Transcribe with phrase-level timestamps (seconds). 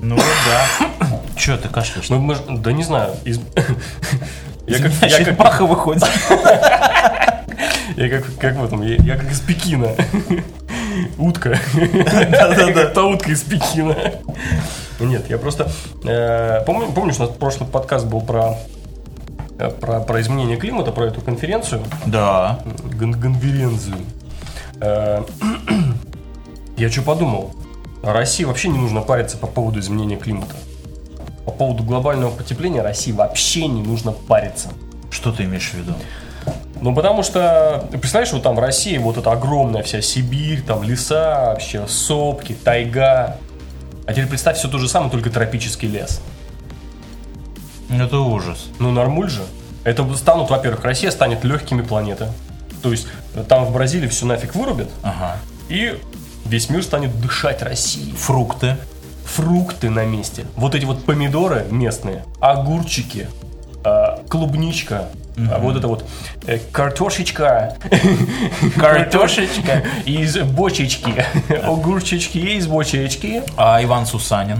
[0.00, 1.18] Ну да.
[1.36, 2.08] Че ты кашляешь?
[2.08, 3.14] Ну, мы ж- да не знаю.
[3.24, 3.40] из-
[4.66, 6.04] Я как, Я как, Паха выходит.
[7.96, 9.88] я как, как в этом, я, я как из Пекина.
[11.18, 11.58] Утка.
[11.74, 12.86] Да-да-да.
[12.88, 13.96] Та утка из Пекина.
[15.00, 15.70] Нет, я просто...
[16.04, 18.56] э, помню- Помнишь, у нас прошлый подкаст был про
[19.58, 22.58] э, про, про изменение климата, про эту конференцию, Да.
[22.98, 23.96] гон- конференцию.
[24.80, 25.22] Э,
[26.76, 27.54] Я что подумал?
[28.02, 30.54] России вообще не нужно париться по поводу изменения климата.
[31.44, 34.68] По поводу глобального потепления России вообще не нужно париться.
[35.10, 35.94] Что ты имеешь в виду?
[36.80, 41.46] Ну, потому что, представляешь, вот там в России вот эта огромная вся Сибирь, там леса,
[41.50, 43.36] вообще сопки, тайга.
[44.06, 46.20] А теперь представь все то же самое, только тропический лес.
[47.90, 48.66] Это ужас.
[48.78, 49.42] Ну, нормуль же.
[49.84, 52.28] Это станут, во-первых, Россия станет легкими планеты.
[52.82, 55.36] То есть э, там в Бразилии все нафиг вырубят, Ага.
[55.68, 55.98] и
[56.44, 58.12] весь мир станет дышать Россией.
[58.14, 58.76] Фрукты.
[59.24, 60.46] Фрукты на месте.
[60.56, 63.28] Вот эти вот помидоры местные, огурчики,
[63.84, 65.08] а, клубничка,
[65.50, 66.04] а вот это вот
[66.46, 67.76] э, картошечка,
[68.76, 69.84] Картошечка.
[70.04, 71.24] из бочечки,
[71.62, 73.42] огурчички из бочечки.
[73.56, 74.58] А Иван Сусанин?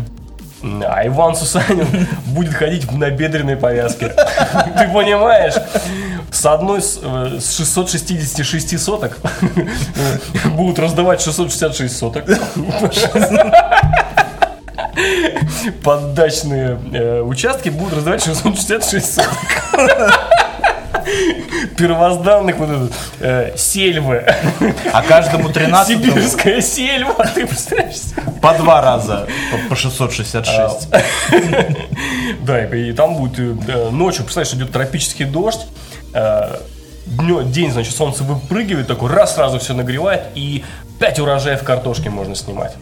[0.62, 1.86] А Иван Сусанин
[2.26, 4.08] будет ходить в набедренной повязке.
[4.08, 5.54] Ты понимаешь?
[6.30, 9.18] С одной с, э, с 666 соток
[10.46, 12.24] будут раздавать 666 соток.
[15.82, 19.38] Под дачные э, участки будут раздавать 666 соток.
[21.76, 24.24] Первозданных вот этот, э, сельвы.
[24.92, 27.24] А каждому 13 Сибирская сельва.
[27.34, 27.96] Ты представляешь?
[28.42, 30.88] по два раза по- по 666.
[32.42, 35.66] Да, и, там будет э, э, ночью, представляешь, идет тропический дождь.
[36.12, 36.56] Э,
[37.06, 40.64] день, значит, солнце выпрыгивает, такой раз сразу все нагревает, и
[40.98, 42.74] 5 урожаев картошки можно снимать.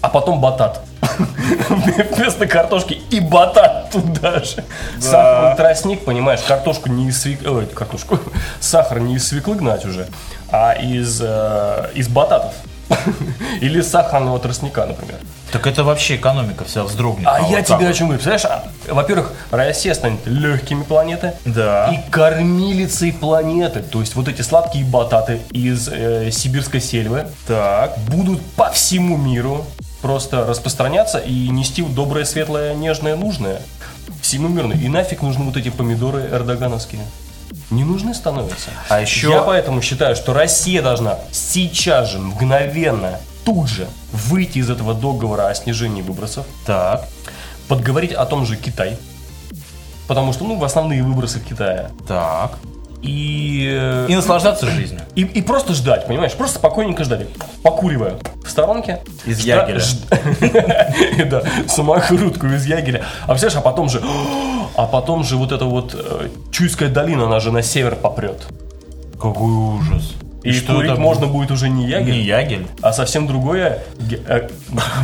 [0.00, 0.80] А потом батат.
[1.68, 4.64] Вместо картошки и батат туда же.
[5.00, 8.18] Сахарный тростник, понимаешь, картошку не из свеклы, ой, картошку,
[8.60, 10.08] сахар не из свеклы гнать уже,
[10.50, 12.52] а из, э, из бататов.
[13.60, 15.18] Или сахарного тростника, например.
[15.52, 17.26] Так это вообще экономика вся вздрогнет.
[17.26, 17.96] А, вот я так тебе о вот.
[17.96, 18.22] чем говорю.
[18.22, 21.34] Представляешь, а, во-первых, Россия станет легкими планеты.
[21.44, 21.92] Да.
[21.92, 23.80] И кормилицей планеты.
[23.80, 27.98] То есть вот эти сладкие бататы из э, сибирской сельвы Так.
[28.08, 29.66] будут по всему миру
[30.00, 33.60] просто распространяться и нести доброе, светлое, нежное, нужное.
[34.22, 34.70] Всему миру.
[34.70, 37.02] И нафиг нужны вот эти помидоры эрдогановские.
[37.72, 38.70] Не нужны становятся.
[38.88, 44.68] А еще- Я поэтому считаю, что Россия должна сейчас же, мгновенно, тут же выйти из
[44.70, 47.08] этого договора о снижении выбросов, Так.
[47.68, 48.98] подговорить о том же Китай.
[50.06, 51.90] Потому что, ну, основные выбросы Китая.
[52.06, 52.58] Так.
[53.00, 55.00] И, э, И наслаждаться жизнью.
[55.16, 56.32] и, и просто ждать, понимаешь?
[56.34, 57.26] Просто спокойненько ждать.
[57.62, 59.00] Покуривая в сторонке.
[59.24, 59.82] Из ягеля.
[61.30, 63.02] Да, самокрутку из ягеля.
[63.22, 64.00] А представляешь, а потом же...
[64.74, 68.46] А потом же вот эта вот э, Чуйская долина, она же на север попрет.
[69.20, 70.12] Какой ужас.
[70.42, 72.66] И, курить это можно будет уже не ягель, Не ягель.
[72.80, 73.84] а совсем другое
[74.26, 74.48] э,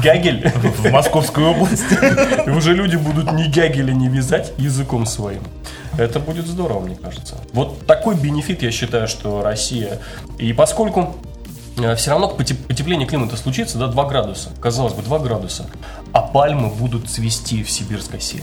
[0.03, 0.49] гягель.
[0.79, 2.47] В Московской области.
[2.47, 5.43] И уже люди будут ни гягеля не вязать языком своим.
[5.97, 7.37] Это будет здорово, мне кажется.
[7.53, 9.99] Вот такой бенефит, я считаю, что Россия.
[10.39, 11.15] И поскольку
[11.97, 14.51] все равно поте- потепление климата случится, да, 2 градуса.
[14.61, 15.67] Казалось бы, 2 градуса.
[16.13, 18.43] А пальмы будут цвести в сибирской селе.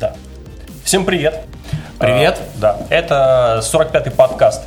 [0.00, 0.14] Да.
[0.84, 1.44] Всем привет.
[1.98, 2.38] Привет.
[2.38, 4.62] А, да, это 45-й подкаст.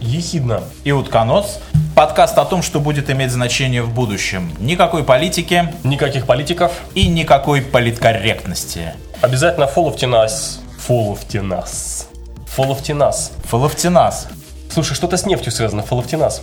[0.00, 0.62] Ехидно.
[0.84, 1.60] И утконос.
[1.96, 4.52] Подкаст о том, что будет иметь значение в будущем.
[4.60, 6.72] Никакой политики Никаких политиков.
[6.94, 8.92] и никакой политкорректности.
[9.20, 10.60] Обязательно фоловьте нас.
[10.78, 12.08] Фоловьте нас.
[12.46, 13.32] Фоловьте нас.
[13.44, 14.28] Фалафтинас.
[14.70, 16.42] Слушай, что-то с нефтью связано, фалофтиназ.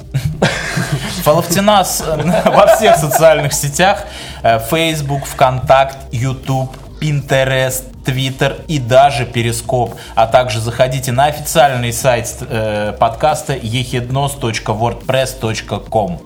[1.23, 4.03] Фалафтинас э, во всех социальных сетях.
[4.43, 9.95] э, Facebook, ВКонтакт, YouTube, Pinterest, Twitter и даже Перископ.
[10.15, 16.19] А также заходите на официальный сайт э, подкаста ehidnos.wordpress.com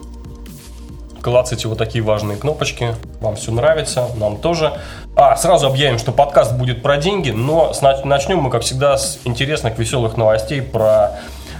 [1.21, 2.95] Клацайте вот такие важные кнопочки.
[3.19, 4.79] Вам все нравится, нам тоже.
[5.15, 7.73] А, сразу объявим, что подкаст будет про деньги, но
[8.05, 11.19] начнем мы, как всегда, с интересных, веселых новостей про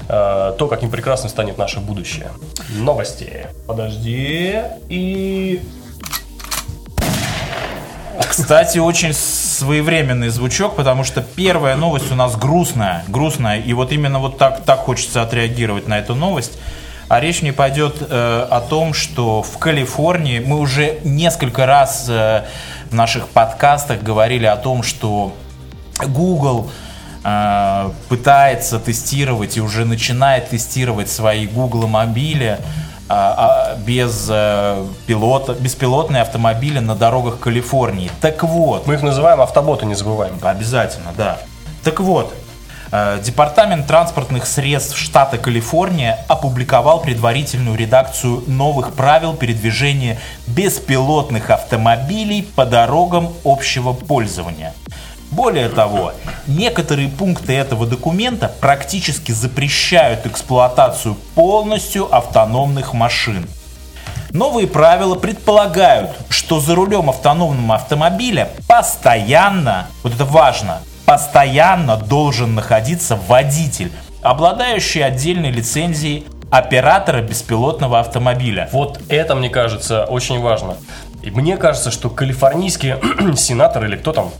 [0.09, 2.31] то, каким прекрасным станет наше будущее.
[2.69, 3.47] Новости.
[3.67, 4.55] Подожди.
[4.89, 5.61] И...
[8.27, 14.19] Кстати, очень своевременный звучок, потому что первая новость у нас грустная, грустная, и вот именно
[14.19, 16.57] вот так, так хочется отреагировать на эту новость.
[17.07, 22.45] А речь не пойдет э, о том, что в Калифорнии мы уже несколько раз э,
[22.89, 25.33] в наших подкастах говорили о том, что
[26.05, 26.69] Google
[27.23, 32.59] э, пытается тестировать и уже начинает тестировать свои Google мобили
[33.11, 38.11] а, а, без э, пилота, беспилотные автомобили на дорогах Калифорнии.
[38.21, 40.37] Так вот, Мы их называем автоботы, не забываем.
[40.43, 41.39] Обязательно, да.
[41.83, 42.31] Так вот,
[42.91, 52.67] э, Департамент транспортных средств штата Калифорния опубликовал предварительную редакцию новых правил передвижения беспилотных автомобилей по
[52.67, 54.75] дорогам общего пользования.
[55.31, 56.13] Более того,
[56.47, 63.47] некоторые пункты этого документа практически запрещают эксплуатацию полностью автономных машин.
[64.31, 73.15] Новые правила предполагают, что за рулем автономного автомобиля постоянно, вот это важно, постоянно должен находиться
[73.27, 73.91] водитель,
[74.21, 78.69] обладающий отдельной лицензией оператора беспилотного автомобиля.
[78.71, 80.77] Вот это, мне кажется, очень важно.
[81.21, 82.99] И мне кажется, что калифорнийские
[83.35, 84.31] сенаторы или кто там,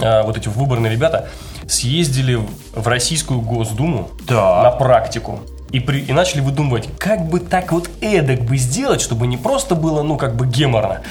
[0.00, 1.28] вот эти выборные ребята,
[1.68, 2.34] съездили
[2.74, 4.62] в- Российскую Госдуму Да.
[4.62, 5.40] на практику.
[5.70, 9.74] И, при- и начали выдумывать, как бы так вот эдак бы сделать, чтобы не просто
[9.76, 11.02] было, ну, как бы геморно,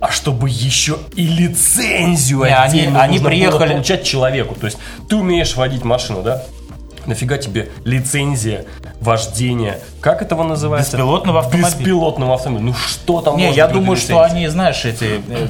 [0.00, 4.54] а чтобы еще и лицензию Не, они- отдельно они нужно было приехали- получать человеку.
[4.54, 4.78] То есть
[5.08, 6.42] ты умеешь водить машину, да?
[7.06, 8.64] Нафига тебе лицензия
[9.00, 9.78] вождения?
[10.00, 10.92] Как этого называется?
[10.96, 11.70] Беспилотного автомобиля.
[11.78, 12.66] Беспилотного автомобиля.
[12.66, 15.48] Ну что там Не, я думаю, что они, знаешь, эти э,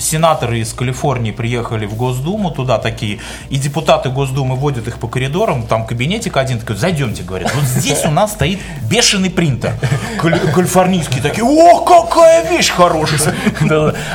[0.00, 3.20] сенаторы из Калифорнии приехали в Госдуму туда такие,
[3.50, 8.04] и депутаты Госдумы водят их по коридорам, там кабинетик один такой, зайдемте, говорят, вот здесь
[8.04, 8.58] у нас стоит
[8.90, 9.74] бешеный принтер.
[10.20, 13.34] Кали- Калифорнийские такие, о, какая вещь хорошая.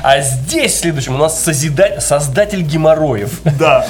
[0.04, 1.42] А здесь, в следующем, у нас
[2.00, 3.42] создатель геморроев.
[3.60, 3.86] Да.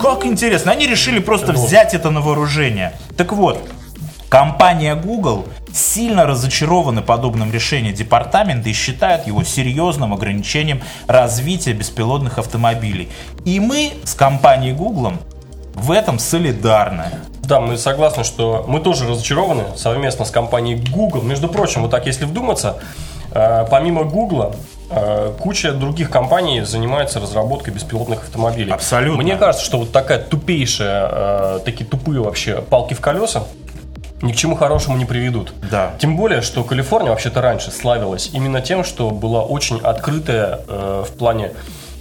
[0.00, 0.72] Как интересно.
[0.72, 2.92] Они решили просто взять это на вооружение.
[3.16, 3.68] Так вот,
[4.28, 13.08] компания Google сильно разочарована подобным решением департамента и считает его серьезным ограничением развития беспилотных автомобилей.
[13.44, 15.14] И мы с компанией Google
[15.74, 17.04] в этом солидарны.
[17.42, 21.22] Да, мы согласны, что мы тоже разочарованы совместно с компанией Google.
[21.22, 22.78] Между прочим, вот так если вдуматься,
[23.30, 24.54] э, помимо Google,
[24.90, 28.70] э, куча других компаний занимается разработкой беспилотных автомобилей.
[28.70, 29.22] Абсолютно.
[29.22, 33.44] Мне кажется, что вот такая тупейшая, э, такие тупые вообще палки в колеса
[34.22, 35.52] ни к чему хорошему не приведут.
[35.70, 35.92] Да.
[35.98, 41.12] Тем более, что Калифорния вообще-то раньше славилась именно тем, что была очень открытая э, в
[41.16, 41.52] плане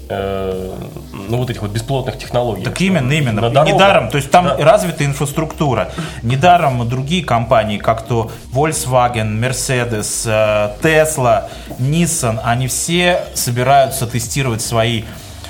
[0.10, 0.74] э,
[1.30, 2.64] ну, вот этих вот бесплотных технологий.
[2.64, 3.42] Так именно, именно.
[3.42, 3.74] На дорогах.
[3.76, 4.58] Недаром, то есть там Да.
[4.58, 5.92] развита инфраструктура.
[6.24, 11.50] Недаром другие компании, как то Volkswagen, Mercedes, э, Tesla,
[11.80, 15.04] Nissan, они все собираются тестировать свои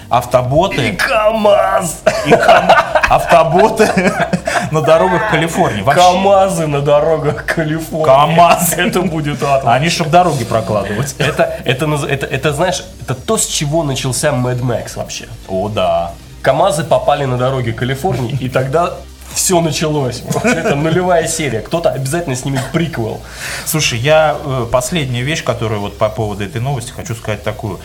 [0.08, 2.04] И автоботы, КАМАЗ!
[2.26, 2.72] и кам-
[3.10, 3.90] автоботы
[4.72, 5.82] на дорогах Калифорнии.
[5.82, 8.06] Вообще, КАМАЗы на дорогах Калифорнии.
[8.06, 8.74] КАМАЗ.
[8.78, 9.64] Это будет ад.
[9.66, 11.16] они чтобы дороги прокладывать.
[11.18, 15.28] Это, это, это, это, знаешь, это то, с чего начался Mad Max вообще.
[15.48, 16.12] О, да.
[16.42, 18.94] КАМАЗы попали на дороги Калифорнии, и тогда
[19.34, 20.24] все началось.
[20.44, 21.60] Это нулевая серия.
[21.60, 23.22] Кто-то обязательно снимет приквел.
[23.66, 27.80] Слушай, я э, последняя вещь, которую вот по поводу этой новости хочу сказать такую,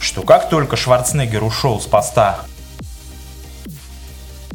[0.00, 2.40] что как только Шварценеггер ушел с поста,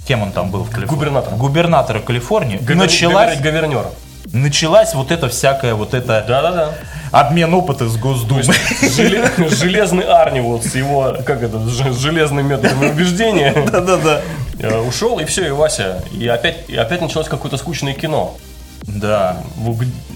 [0.07, 0.95] кем он там был в Калифорнии?
[0.99, 1.37] Губернатором.
[1.37, 3.85] Губернатора Калифорнии, Говер- началась, Говернер.
[4.33, 6.73] началась вот это всякое, вот это Да-да-да.
[7.11, 8.43] обмен опыта с Госдумой.
[8.43, 14.21] Желе- Железный Арни вот с его, как это, с железными методами убеждения Да-да-да.
[14.59, 16.03] э, ушел, и все, и Вася.
[16.11, 18.35] И опять, и опять началось какое-то скучное кино.
[18.83, 19.37] Да.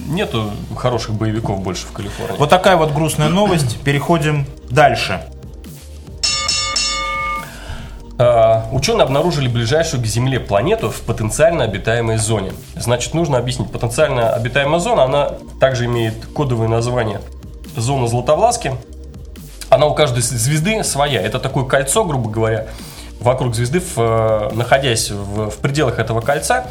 [0.08, 2.38] Нету хороших боевиков больше в Калифорнии.
[2.38, 3.80] Вот такая вот грустная новость.
[3.82, 5.22] Переходим дальше.
[8.18, 12.54] А, Ученые обнаружили ближайшую к Земле планету в потенциально обитаемой зоне.
[12.76, 13.72] Значит, нужно объяснить.
[13.72, 17.22] Потенциально обитаемая зона, она также имеет кодовое название
[17.76, 18.74] зона Златовласки.
[19.70, 21.22] Она у каждой звезды своя.
[21.22, 22.68] Это такое кольцо, грубо говоря,
[23.20, 26.68] вокруг звезды, в, э, находясь в, в пределах этого кольца,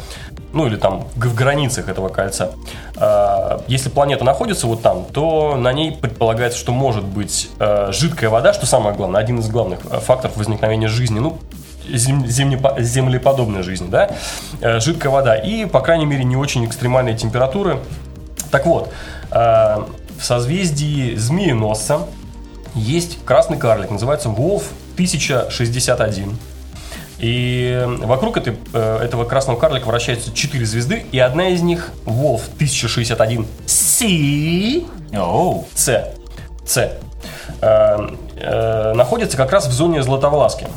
[0.55, 2.51] ну или там в границах этого кольца,
[2.95, 8.29] э, если планета находится вот там, то на ней предполагается, что может быть э, жидкая
[8.29, 11.37] вода, что самое главное, один из главных э, факторов возникновения жизни, ну,
[11.87, 14.09] землеподобной жизни, да,
[14.79, 17.77] жидкая вода и, по крайней мере, не очень экстремальные температуры.
[18.49, 18.91] Так вот,
[19.29, 19.85] в
[20.19, 22.07] созвездии Змееносца
[22.73, 24.63] есть красный карлик, называется Wolf
[24.95, 26.39] 1061.
[27.19, 32.41] И вокруг этой, э, этого красного карлика вращаются четыре звезды, и одна из них, Wolf
[32.57, 35.65] 1061 C, Оу.
[35.73, 36.13] C,
[36.65, 36.97] C,
[37.61, 40.67] э, э, находится как раз в зоне Златовласки.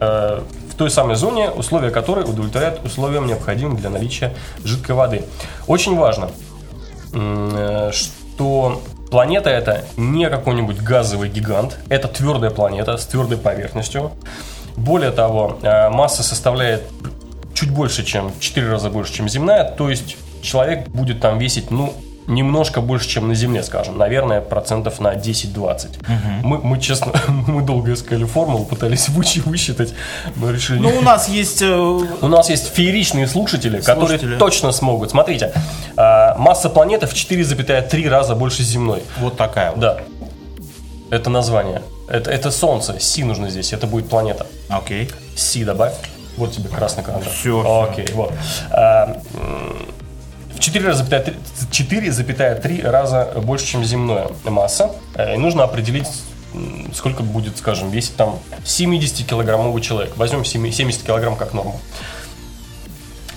[0.00, 4.32] Э, в той самой зоне, условия которой удовлетворяют условиям, необходимым для наличия
[4.64, 5.22] жидкой воды.
[5.66, 6.30] Очень важно,
[7.12, 14.12] э, что планета это не какой-нибудь газовый гигант, это твердая планета с твердой поверхностью.
[14.76, 16.82] Более того, э, масса составляет
[17.54, 21.70] чуть больше, чем в 4 раза больше, чем земная, то есть человек будет там весить,
[21.70, 21.92] ну,
[22.28, 23.98] немножко больше, чем на Земле, скажем.
[23.98, 25.88] Наверное, процентов на 10-20.
[26.42, 29.92] Мы, мы, честно, мы долго искали формулу, пытались вычи- высчитать,
[30.36, 30.78] но решили...
[30.78, 31.62] Ну, у нас есть...
[31.62, 35.10] э, У нас есть фееричные слушатели, которые точно смогут.
[35.10, 35.52] Смотрите,
[35.96, 39.02] а, масса планеты в 4,3 раза больше земной.
[39.18, 39.80] Вот такая вот.
[39.80, 39.98] Да.
[41.10, 41.82] Это название.
[42.12, 43.00] Это, это Солнце.
[43.00, 43.72] Си нужно здесь.
[43.72, 44.46] Это будет планета.
[44.68, 45.10] Окей.
[45.34, 45.94] Си добавь.
[46.36, 47.32] Вот тебе красный карандаш.
[47.32, 48.32] Всё, Окей, вот.
[48.70, 49.18] А,
[50.54, 51.34] в 4,3
[51.70, 54.92] 4,3 раза больше, чем земная масса.
[55.14, 56.06] Э, И нужно определить,
[56.94, 60.12] сколько будет, скажем, весить там 70-килограммовый человек.
[60.16, 61.80] Возьмем 7 70 килограмм как норму.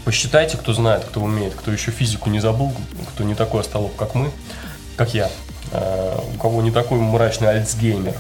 [0.03, 2.74] Посчитайте, кто знает, кто умеет, кто еще физику не забыл,
[3.13, 4.32] кто не такой остолоп, как мы,
[4.98, 5.29] как я,
[5.72, 8.13] Э, у кого не такой мрачный альцгеймер.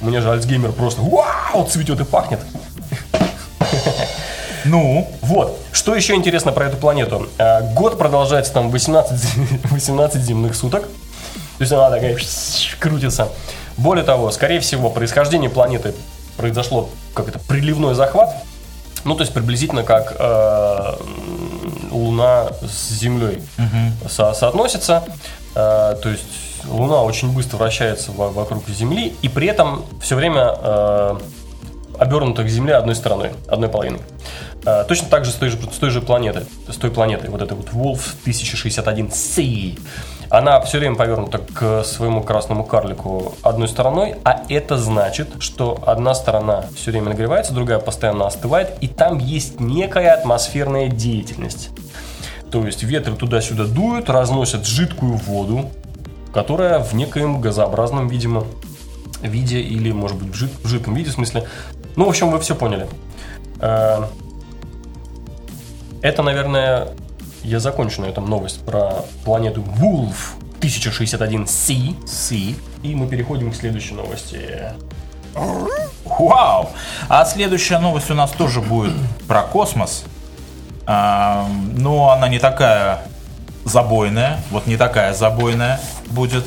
[0.00, 2.40] Меня же альцгеймер просто вау, цветет и пахнет.
[4.64, 5.58] Ну, Вот.
[5.72, 7.28] Что еще интересно про эту планету?
[7.36, 10.84] Э, Год продолжается там 18, 18 земных суток.
[10.84, 12.16] То есть она такая
[12.80, 13.28] крутится.
[13.76, 15.94] Более того, скорее всего, происхождение планеты
[16.36, 18.34] произошло как это приливной захват.
[19.04, 20.94] Ну, то есть приблизительно как э,
[21.90, 23.42] Луна с Землей
[24.08, 25.02] со- соотносится.
[25.54, 26.24] Э, то есть
[26.68, 31.16] Луна очень быстро вращается во- вокруг Земли, и при этом все время э,
[31.98, 34.00] обернута к Земле одной стороной, одной половиной.
[34.66, 37.42] Э, Точно так же с той же, с той же планеты, с той планетой, вот
[37.42, 39.78] этой вот Wolf 1061C.
[40.30, 46.14] Она все время повернута к своему красному карлику одной стороной, а это значит, что одна
[46.14, 51.68] сторона все время нагревается, другая постоянно остывает, и там есть некая атмосферная деятельность.
[52.50, 55.70] То есть ветры туда-сюда дуют, разносят жидкую воду,
[56.34, 58.44] которая в некоем газообразном, видимо,
[59.22, 61.46] виде или, может быть, в, жид- в жидком виде, в смысле.
[61.96, 62.86] Ну, в общем, вы все поняли.
[63.60, 64.02] Э,
[66.02, 66.88] Это, наверное,
[67.44, 70.16] я закончу на этом новость про планету Wolf
[70.60, 72.06] 1061C.
[72.06, 72.56] си.
[72.82, 74.72] И мы переходим к следующей новости.
[76.04, 76.68] Вау!
[77.08, 78.92] А следующая новость у нас тоже будет
[79.26, 80.04] про космос.
[80.86, 83.00] А, но она не такая
[83.64, 84.38] забойная.
[84.50, 86.44] Вот не такая забойная будет.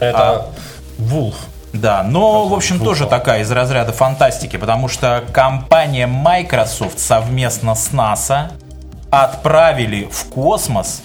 [0.00, 0.46] Это
[0.98, 1.34] Wolf.
[1.72, 7.90] Да, но, в общем, тоже такая из разряда фантастики, потому что компания Microsoft совместно с
[7.90, 8.52] NASA
[9.10, 11.02] отправили в космос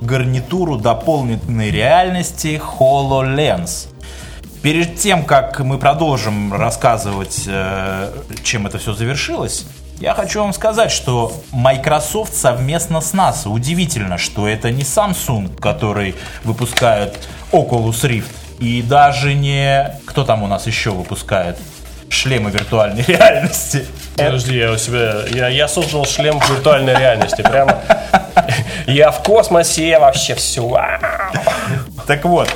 [0.00, 3.88] гарнитуру дополненной реальности HoloLens.
[4.62, 9.66] Перед тем, как мы продолжим рассказывать, э, чем это все завершилось,
[10.00, 13.48] я хочу вам сказать, что Microsoft совместно с NASA.
[13.48, 16.14] Удивительно, что это не Samsung, который
[16.44, 19.98] выпускает Oculus Rift, и даже не...
[20.06, 21.58] Кто там у нас еще выпускает?
[22.10, 23.86] Шлемы виртуальной реальности.
[24.16, 25.24] Подожди, я у себя.
[25.30, 27.42] Я, я создал шлем виртуальной реальности.
[27.42, 27.78] Прямо.
[28.86, 30.98] Я в космосе вообще все.
[32.06, 32.48] Так вот,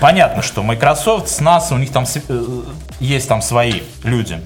[0.00, 2.62] понятно, что Microsoft с NASA, у них там э,
[2.98, 4.40] есть там свои люди.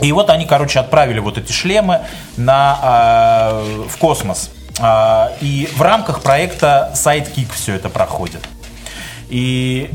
[0.00, 2.02] И вот они, короче, отправили вот эти шлемы
[2.36, 4.50] на, а, в космос.
[4.78, 8.46] А, и в рамках проекта Sidekick все это проходит.
[9.28, 9.90] И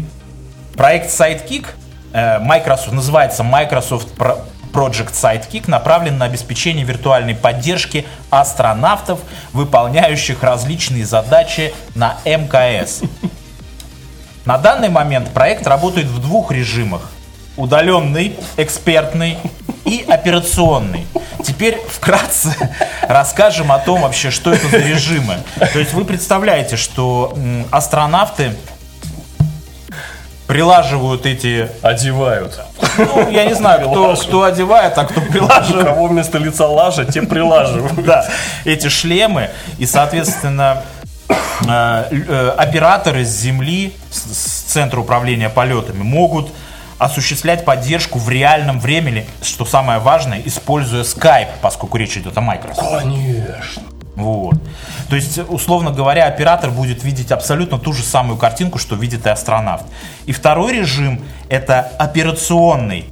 [0.75, 1.67] проект Sidekick
[2.13, 4.39] э, Microsoft называется Microsoft Pro-
[4.73, 9.19] Project Sidekick направлен на обеспечение виртуальной поддержки астронавтов,
[9.53, 13.01] выполняющих различные задачи на МКС.
[14.45, 17.11] На данный момент проект работает в двух режимах.
[17.61, 19.37] Удаленный, экспертный
[19.85, 21.05] и операционный.
[21.45, 22.55] Теперь вкратце
[23.03, 25.35] расскажем о том вообще, что это за режимы.
[25.71, 27.37] То есть вы представляете, что
[27.69, 28.55] астронавты
[30.47, 32.59] прилаживают эти, Одевают.
[32.97, 35.85] ну, я не знаю, кто, кто одевает, а кто У прилаживает.
[35.85, 38.03] кого вместо лица лажа, те прилаживают.
[38.03, 38.25] Да,
[38.65, 40.81] эти шлемы и, соответственно,
[41.29, 41.35] э,
[42.09, 46.51] э, операторы с Земли, с центра управления полетами, могут
[47.01, 53.01] осуществлять поддержку в реальном времени, что самое важное, используя Skype, поскольку речь идет о Microsoft.
[53.01, 53.81] Конечно.
[54.15, 54.55] Вот.
[55.09, 59.29] То есть, условно говоря, оператор будет видеть абсолютно ту же самую картинку, что видит и
[59.29, 59.83] астронавт.
[60.27, 63.05] И второй режим– это операционный,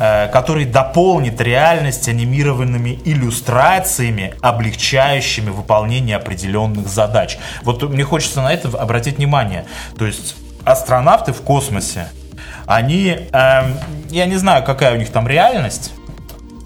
[0.00, 7.38] э, который дополнит реальность анимированными иллюстрациями, облегчающими выполнение определенных задач.
[7.62, 9.66] Вот мне хочется на это обратить внимание.
[9.96, 10.34] То есть,
[10.64, 12.08] астронавты в космосе,
[12.66, 13.78] они, эм,
[14.10, 15.92] я не знаю, какая у них там реальность,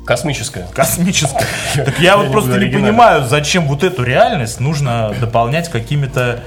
[0.07, 0.67] Космическая.
[0.75, 1.45] космическая.
[1.75, 6.41] Так я вот просто не понимаю, зачем вот эту реальность нужно дополнять какими-то...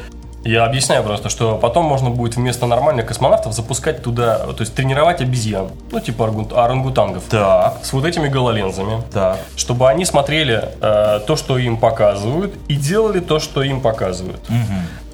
[0.43, 5.21] Я объясняю просто, что потом можно будет вместо нормальных космонавтов запускать туда, то есть тренировать
[5.21, 9.39] обезьян, ну типа орангутангов, Так, с вот этими гололензами, так.
[9.55, 14.41] чтобы они смотрели э, то, что им показывают, и делали то, что им показывают.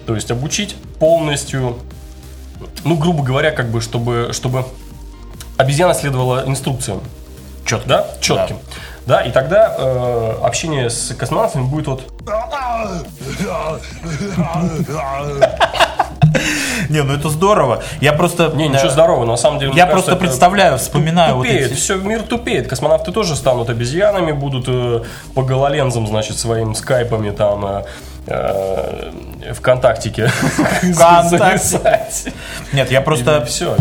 [0.07, 1.77] То есть обучить полностью,
[2.83, 4.65] ну, грубо говоря, как бы, чтобы, чтобы
[5.57, 7.01] обезьяна следовала инструкциям.
[7.65, 7.87] Четко.
[7.87, 8.07] Да?
[8.21, 8.57] Четким.
[9.05, 12.03] Да, и тогда э, общение с космонавтами будет вот...
[16.89, 17.81] Не, ну это здорово.
[18.01, 18.51] Я просто...
[18.55, 19.73] Не, ничего э, здорового, на самом деле.
[19.75, 21.79] Я просто представляю, вспоминаю вот Тупеет, эти...
[21.79, 22.67] все, мир тупеет.
[22.67, 27.83] Космонавты тоже станут обезьянами, будут э, по гололензам, значит, своим скайпами там э,
[29.53, 30.27] ВКонтактике
[30.93, 31.37] ВКонтакте.
[31.67, 32.25] зависать.
[32.73, 33.75] Нет, я просто Все,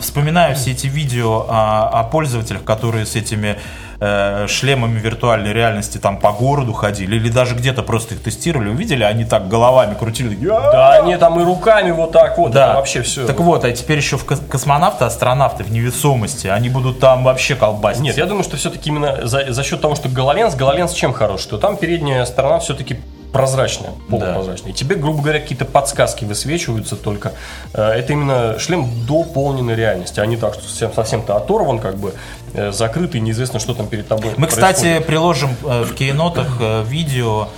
[0.00, 3.56] вспоминаю все эти видео о, о пользователях, которые с этими
[4.00, 9.04] э, шлемами виртуальной реальности там по городу ходили, или даже где-то просто их тестировали, увидели,
[9.04, 10.34] они так головами крутили.
[10.44, 13.26] Да, они там и руками вот так вот, Да, вообще все.
[13.26, 17.54] Так вот, а теперь еще в кос- космонавты, астронавты в невесомости, они будут там вообще
[17.54, 18.02] колбасить.
[18.02, 21.40] Нет, я думаю, что все-таки именно за, за счет того, что гололенс, гололенс чем хорош?
[21.42, 22.98] Что там передняя сторона все-таки
[23.32, 24.72] прозрачная, полупрозрачная.
[24.72, 27.32] И тебе, грубо говоря, какие-то подсказки высвечиваются только.
[27.72, 31.96] Э, Это именно шлем дополненной реальности, а не так, что совсем, совсем ты оторван, как
[31.96, 32.14] бы
[32.54, 35.06] э, закрытый, неизвестно, что там перед тобой Мы, кстати, происходит.
[35.06, 36.48] приложим э, в кейнотах
[36.86, 37.48] видео,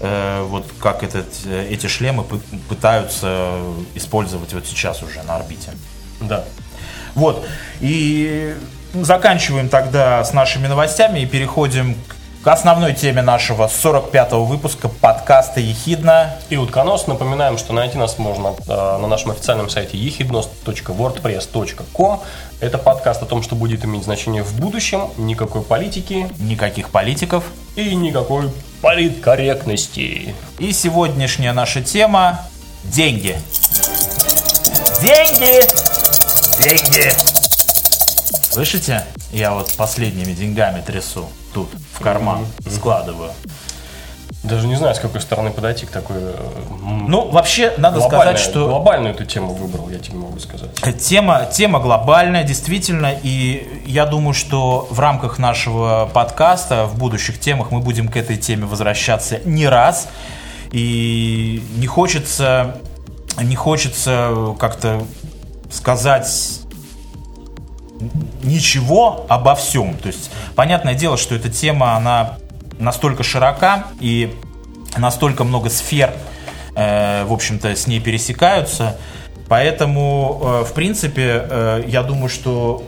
[0.00, 1.26] вот как этот,
[1.70, 3.50] эти шлемы пы- пытаются
[3.94, 5.70] использовать вот сейчас уже на орбите.
[6.20, 6.44] Да.
[7.14, 7.46] Вот.
[7.80, 8.56] И
[8.94, 12.16] заканчиваем тогда с нашими новостями и переходим к
[12.50, 16.34] основной теме нашего 45-го выпуска подкаста «Ехидна».
[16.50, 17.06] И утконос.
[17.06, 22.20] Напоминаем, что найти нас можно э, на нашем официальном сайте ехидност.wordpress.com.
[22.60, 27.44] Это подкаст о том, что будет иметь значение в будущем, никакой политики Никаких политиков.
[27.76, 30.34] и никакой политкорректности.
[30.58, 32.40] И сегодняшняя наша тема–
[32.84, 33.36] деньги.
[35.00, 35.62] Деньги!
[36.58, 37.31] Деньги!
[38.52, 39.04] Слышите?
[39.32, 43.30] Я вот последними деньгами трясу тут, в карман, складываю.
[44.42, 46.16] Даже не знаю, с какой стороны подойти к такой...
[46.18, 46.34] э,
[47.08, 50.68] Ну, вообще, надо сказать, что Глобальную эту тему выбрал, я тебе могу сказать.
[51.00, 57.70] Тема, тема глобальная, действительно, и я думаю, что в рамках нашего подкаста, в будущих темах,
[57.70, 60.08] мы будем к этой теме возвращаться не раз.
[60.72, 62.78] И не хочется,
[63.40, 65.04] не хочется как-то
[65.70, 66.58] сказать
[68.42, 69.96] ничего обо всем.
[69.96, 72.38] То есть, понятное дело, что эта тема, она
[72.78, 74.34] настолько широка и
[74.96, 76.12] настолько много сфер,
[76.74, 78.96] э, в общем-то, с ней пересекаются.
[79.48, 82.82] Поэтому, э, в принципе, э, я думаю, что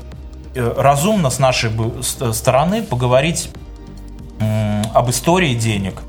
[0.55, 1.71] э, разумно с нашей
[2.03, 3.51] с- стороны поговорить
[4.93, 6.01] об истории денег,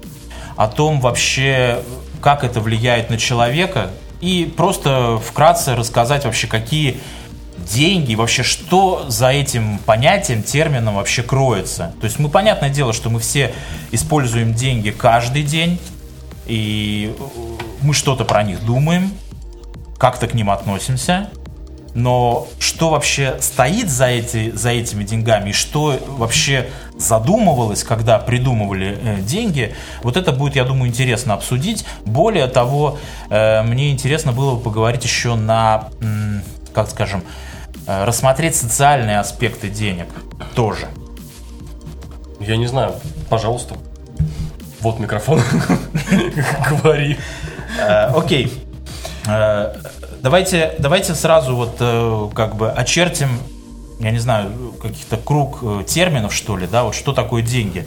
[0.55, 1.79] о том вообще,
[2.21, 3.89] как это влияет на человека,
[4.21, 6.99] и просто вкратце рассказать вообще, какие
[7.57, 11.93] деньги, вообще что за этим понятием, термином вообще кроется.
[11.99, 13.53] То есть мы, понятное дело, что мы все
[13.91, 15.79] используем деньги каждый день,
[16.45, 17.23] и э,
[17.81, 19.11] мы что-то про них думаем,
[19.97, 21.29] как-то к ним относимся,
[21.95, 28.99] но что вообще стоит за, эти, за этими деньгами и что вообще задумывалось, когда придумывали
[29.01, 31.85] э, деньги, вот это будет, я думаю, интересно обсудить.
[32.05, 36.43] Более того, э, мне интересно было бы поговорить еще на, м,
[36.75, 37.23] как скажем,
[37.87, 40.07] э, рассмотреть социальные аспекты денег
[40.53, 40.87] тоже.
[42.39, 42.93] Я не знаю,
[43.29, 43.75] пожалуйста.
[44.81, 45.41] Вот микрофон.
[46.69, 47.17] Говори.
[47.79, 48.53] Э, Окей.
[49.27, 49.73] Э,
[50.21, 51.75] Давайте, давайте сразу вот
[52.33, 53.29] как бы очертим,
[53.99, 57.85] я не знаю, каких-то круг терминов, что ли, да, вот что такое деньги.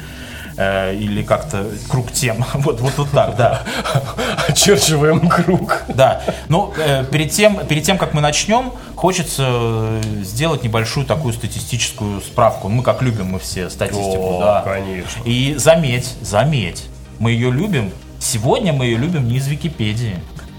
[0.60, 2.44] Э, Или как-то круг тем.
[2.54, 3.62] Вот, вот, вот так, да.
[4.48, 5.82] Очерчиваем круг.
[5.88, 6.20] Да.
[6.48, 12.20] Ну, э, перед тем, перед тем, как мы начнем, хочется э, сделать небольшую такую статистическую
[12.20, 12.68] справку.
[12.68, 14.62] Мы как любим мы все статистику, О, да.
[14.62, 15.22] конечно.
[15.24, 16.86] И заметь, заметь,
[17.20, 17.92] мы ее любим.
[18.18, 20.16] Сегодня мы ее любим не из Википедии.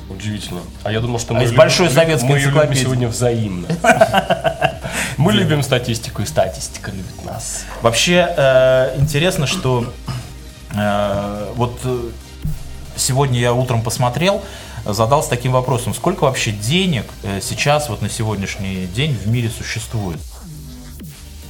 [0.10, 0.62] Удивительно.
[0.84, 3.08] А я думал, что А мы из её большой любим- советской мы её любим сегодня
[3.10, 3.68] взаимно.
[5.18, 7.64] Мы любим статистику, и статистика любит нас.
[7.82, 9.94] Вообще э, интересно, что
[10.74, 12.10] э, вот э,
[12.96, 14.42] сегодня я утром посмотрел,
[14.86, 17.06] задался таким вопросом, сколько вообще денег
[17.42, 20.20] сейчас вот на сегодняшний день в мире существует?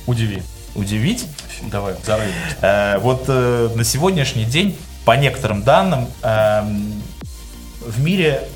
[0.08, 0.42] Удиви.
[0.76, 1.26] Удивить?
[1.64, 2.32] Давай, зарыв.
[2.62, 7.02] Э, вот э, на сегодняшний день, по некоторым данным, эм,
[7.82, 8.48] в мире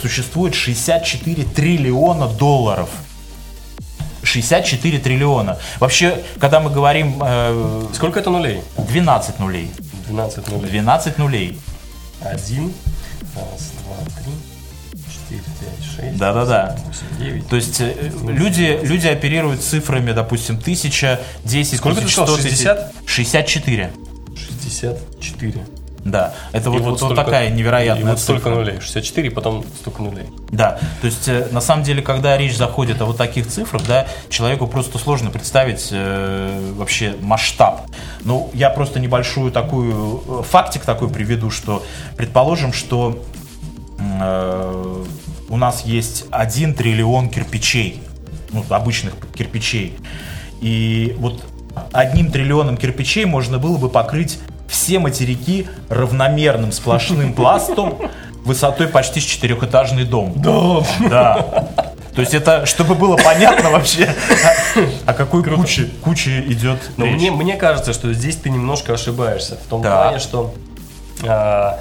[0.00, 2.88] существует 64 триллиона долларов.
[4.22, 5.58] 64 триллиона.
[5.78, 8.60] Вообще, когда мы говорим э, Сколько это нулей?
[8.76, 9.70] 12 нулей.
[10.08, 10.70] 12 нулей.
[10.70, 11.58] 12 нулей.
[12.20, 12.72] Один,
[13.34, 14.32] раз, два, три,
[15.10, 16.76] четыре, пять, шесть, Да-да-да.
[16.84, 17.48] восемь, девять.
[17.48, 22.42] То есть э, люди, люди оперируют цифрами, допустим, 1000, 10 Сколько ты тысяч, сказал, 100
[22.42, 22.56] тысяч.
[22.58, 22.92] 60?
[23.06, 23.90] 64.
[24.36, 25.66] 64.
[26.04, 28.54] Да, это И вот, вот, вот столько- такая невероятная И вот столько цифра.
[28.56, 28.80] нулей.
[28.80, 30.24] 64, потом столько нулей.
[30.50, 34.06] Да, то есть э, на самом деле, когда речь заходит о вот таких цифрах, да,
[34.30, 37.82] человеку просто сложно представить э, вообще масштаб.
[38.22, 41.82] Ну, я просто небольшую такую э, фактик такой приведу, что
[42.16, 43.22] предположим, что
[43.98, 45.04] э,
[45.48, 48.02] у нас есть 1 триллион кирпичей,
[48.52, 49.94] ну, обычных кирпичей.
[50.60, 51.42] И вот
[51.92, 54.38] одним триллионом кирпичей можно было бы покрыть
[54.70, 57.98] все материки равномерным сплошным пластом
[58.44, 60.32] высотой почти с четырехэтажный дом.
[60.36, 60.86] Да.
[61.10, 61.68] Да.
[62.14, 64.14] То есть это, чтобы было понятно вообще,
[65.06, 67.14] о какой куче, куче идет Но речь.
[67.16, 69.56] мне, мне кажется, что здесь ты немножко ошибаешься.
[69.56, 70.02] В том Да.
[70.02, 70.52] плане, что
[71.26, 71.78] а,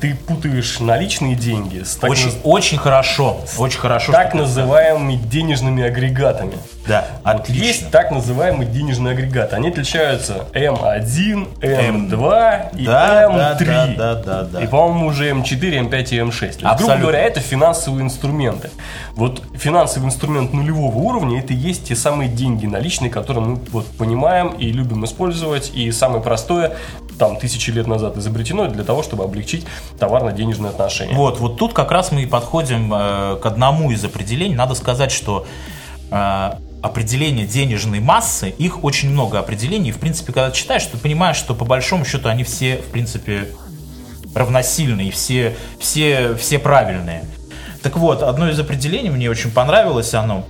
[0.00, 4.12] ты путаешь наличные деньги с так, Очень, наз- очень хорошо, очень хорошо.
[4.12, 6.54] так называемыми денежными агрегатами.
[6.86, 7.64] Да, Вот отлично.
[7.64, 9.56] есть так называемые денежные агрегаты.
[9.56, 13.64] Они отличаются М1, М2 и Да, М3.
[13.64, 14.62] да, да, да, да, да.
[14.62, 16.38] И, по-моему, уже М4, М5 и М6.
[16.58, 18.70] То есть, грубо говоря, это финансовые инструменты.
[19.14, 23.86] Вот финансовый инструмент нулевого уровня это и есть те самые деньги наличные, которые мы вот
[23.98, 25.70] понимаем и любим использовать.
[25.74, 26.72] И самое простое,
[27.18, 29.66] там, тысячи лет назад изобретено для того, чтобы облегчить
[29.98, 31.14] товарно-денежные отношения.
[31.14, 34.54] Вот, вот тут как раз мы и подходим э, к одному из определений.
[34.54, 35.46] Надо сказать, что
[36.10, 36.52] э,
[36.82, 39.92] определение денежной массы, их очень много определений.
[39.92, 43.48] В принципе, когда читаешь, ты понимаешь, что по большому счету они все, в принципе,
[44.34, 47.24] равносильные, все, все, все правильные.
[47.82, 50.44] Так вот, одно из определений мне очень понравилось, оно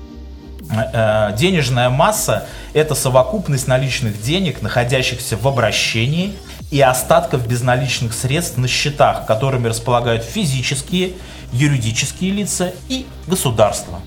[0.70, 6.34] Э, денежная масса– это совокупность наличных денег, находящихся в обращении,
[6.70, 11.12] и остатков безналичных средств на счетах, которыми располагают физические,
[11.52, 14.00] юридические лица и государства.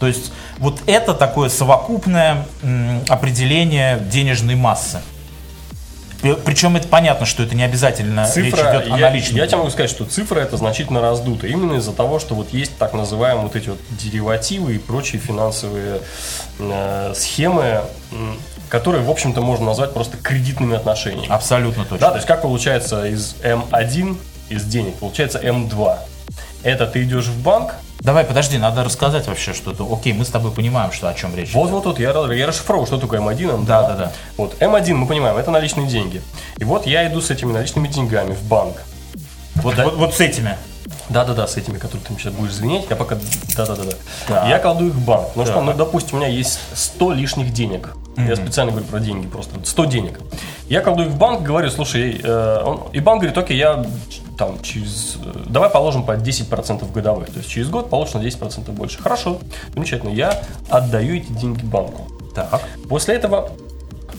[0.00, 2.46] То есть вот это такое совокупное
[3.08, 5.00] определение денежной массы.
[6.22, 9.36] При- Причем это понятно, что это не обязательно речь Цифра, идет о я, наличных.
[9.36, 11.46] я тебе могу сказать, что цифра это значительно раздута.
[11.46, 16.00] Именно из-за того, что вот есть так называемые вот эти вот деривативы и прочие финансовые
[16.58, 17.82] э, схемы,
[18.68, 21.32] которые, в общем-то, можно назвать просто кредитными отношениями.
[21.32, 21.98] Абсолютно точно.
[21.98, 24.16] Да, то есть как получается из М1,
[24.48, 25.98] из денег, получается М2.
[26.62, 29.86] Это ты идешь в банк, Давай, подожди, надо рассказать вообще что-то.
[29.92, 31.52] Окей, мы с тобой понимаем, что о чем речь.
[31.52, 33.66] Вот, вот, вот, я, я расшифровал, что такое М1, М2.
[33.66, 34.12] Да, да, да.
[34.36, 36.22] Вот, М1, мы понимаем, это наличные деньги.
[36.58, 38.76] И вот я иду с этими наличными деньгами в банк.
[39.56, 39.84] Вот, Да.
[39.84, 40.56] вот, вот с этими.
[41.08, 43.16] Да-да-да, с этими, которые ты сейчас будешь звенеть, я пока...
[43.56, 43.96] Да-да-да-да.
[44.28, 44.48] Так.
[44.48, 45.28] Я кладу их в банк.
[45.34, 45.64] Ну что, Так.
[45.64, 47.94] ну, допустим, у меня есть 100 лишних денег.
[48.26, 49.54] Я специально говорю про деньги просто.
[49.62, 50.20] 100 денег.
[50.68, 53.86] Я кладу их в банк, говорю, слушай, э, он- и банк говорит, окей, я
[54.36, 55.16] там через...
[55.24, 57.30] э, Давай положим по 10% годовых.
[57.30, 59.00] То есть через год получишь на 10% больше.
[59.02, 59.38] Хорошо,
[59.74, 60.10] замечательно.
[60.10, 62.08] Я отдаю эти деньги банку.
[62.34, 62.60] Так.
[62.88, 63.50] После этого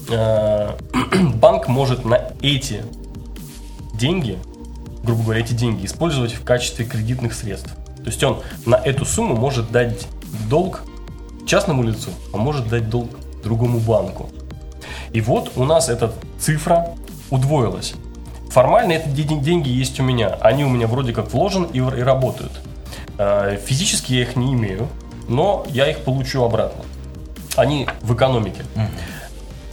[0.09, 0.69] э,
[1.35, 2.83] банк может на эти
[3.93, 4.37] деньги,
[5.03, 7.69] грубо говоря, эти деньги использовать в качестве кредитных средств.
[7.97, 10.07] То есть он на эту сумму может дать
[10.49, 10.81] долг
[11.45, 13.09] частному лицу, а может дать долг
[13.43, 14.29] другому банку.
[15.11, 16.87] И вот у нас эта цифра
[17.29, 17.93] удвоилась.
[18.51, 20.37] Формально эти де- деньги есть у меня.
[20.41, 22.51] Они у меня вроде как вложены и, и работают.
[23.17, 24.87] Э, Физически я их не имею,
[25.27, 26.83] но я их получу обратно.
[27.55, 28.63] Они в экономике.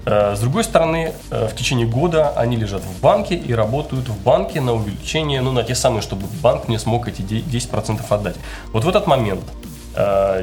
[0.04, 4.22] Э, С другой стороны, э, в течение года они лежат в банке и работают в
[4.22, 8.36] банке на увеличение, ну, на те самые, чтобы банк мне смог эти де- 10% отдать.
[8.72, 9.42] Вот в этот момент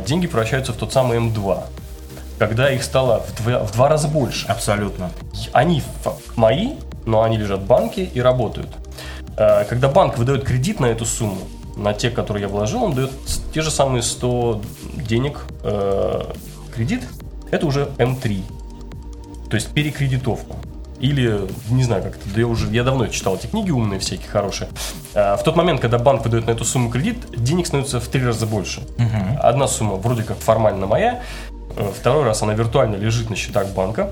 [0.07, 1.63] деньги превращаются в тот самый М2,
[2.47, 4.47] когда их стало в два, в два раза больше.
[4.47, 5.09] Абсолютно.
[5.53, 5.81] Они
[6.35, 6.73] мои,
[7.05, 8.69] но они лежат в банке и работают.
[9.37, 11.37] Э, Когда банк выдает кредит на эту сумму,
[11.75, 13.11] на те, которые я вложил, он дает
[13.53, 14.61] те же самые 100
[15.07, 16.21] денег э,
[16.75, 17.01] кредит,
[17.51, 18.43] это уже М3.
[19.49, 20.57] То есть перекредитовку.
[20.99, 24.27] Или, не знаю, как это, да я уже, я давно читал эти книги умные всякие,
[24.29, 24.69] хорошие.
[25.13, 28.25] А, В тот момент, когда банк выдает на эту сумму кредит, денег становится в три
[28.25, 28.81] раза больше.
[29.41, 31.52] Одна сумма вроде как формально моя, э,
[31.93, 34.11] второй раз она виртуально лежит на счетах банка,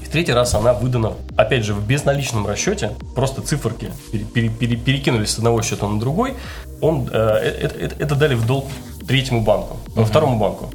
[0.00, 4.48] и в третий раз она выдана, опять же, в безналичном расчете, просто циферки пере- пере-
[4.48, 6.34] пере- перекинулись с одного счета на другой,
[6.80, 8.66] он, э, это, это- это дали в долг
[9.06, 10.70] третьему банку, э, второму банку.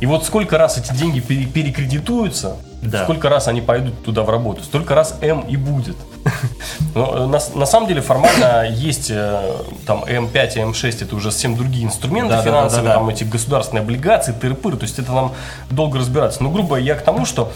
[0.00, 3.04] И вот сколько раз эти деньги пере- перекредитуются, Да.
[3.04, 5.96] сколько раз они пойдут туда в работу, столько раз М и будет.
[6.94, 11.30] Но, э, на, на самом деле формально есть э, там М5 и М6, это уже
[11.30, 12.98] совсем другие инструменты Да, да, да, финансовые, да, да.
[12.98, 15.32] там эти государственные облигации, тыры-пыры, то есть это нам
[15.70, 16.42] долго разбираться.
[16.42, 17.52] Но грубо я к тому, что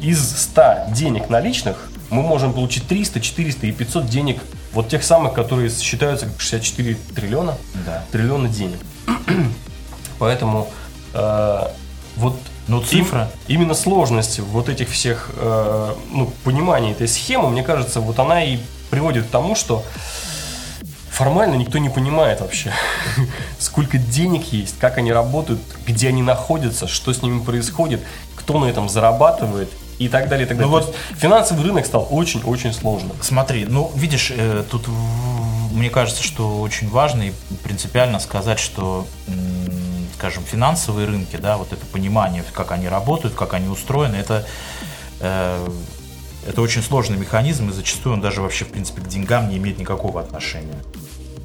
[0.00, 1.76] из 100 денег наличных
[2.10, 4.40] мы можем получить 300, 400 и 500 денег,
[4.72, 7.54] вот тех самых, которые считаются как 64 триллиона,
[7.86, 8.04] Да.
[8.12, 8.78] триллиона денег.
[10.18, 10.68] Поэтому
[11.14, 11.60] э,
[12.16, 12.36] вот
[12.68, 13.30] Ну, цифра.
[13.48, 18.44] им- именно сложность вот этих всех, э, ну, понимания этой схемы, мне кажется, вот она
[18.44, 18.58] и
[18.90, 19.84] приводит к тому, что
[21.10, 22.72] формально никто не понимает вообще,
[23.58, 28.00] сколько денег есть, как они работают, где они находятся, что с ними происходит,
[28.34, 30.46] кто на этом зарабатывает и так далее.
[30.46, 30.72] И так далее.
[30.72, 33.12] Ну, вот финансовый рынок стал очень-очень сложным.
[33.20, 34.88] Смотри, ну видишь, э, тут
[35.72, 39.06] мне кажется, что очень важно и принципиально сказать, что,
[40.22, 44.46] скажем, финансовые рынки, да, вот это понимание, как они работают, как они устроены, это
[45.18, 45.68] э,
[46.46, 49.80] это очень сложный механизм, и зачастую он даже вообще, в принципе, к деньгам не имеет
[49.80, 50.80] никакого отношения.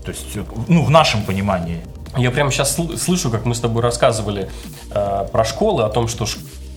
[0.06, 0.38] То есть,
[0.68, 1.82] ну, в нашем понимании.
[2.16, 4.48] Я прямо сейчас слышу, как мы с тобой рассказывали
[4.92, 6.28] э, про школы, о том, что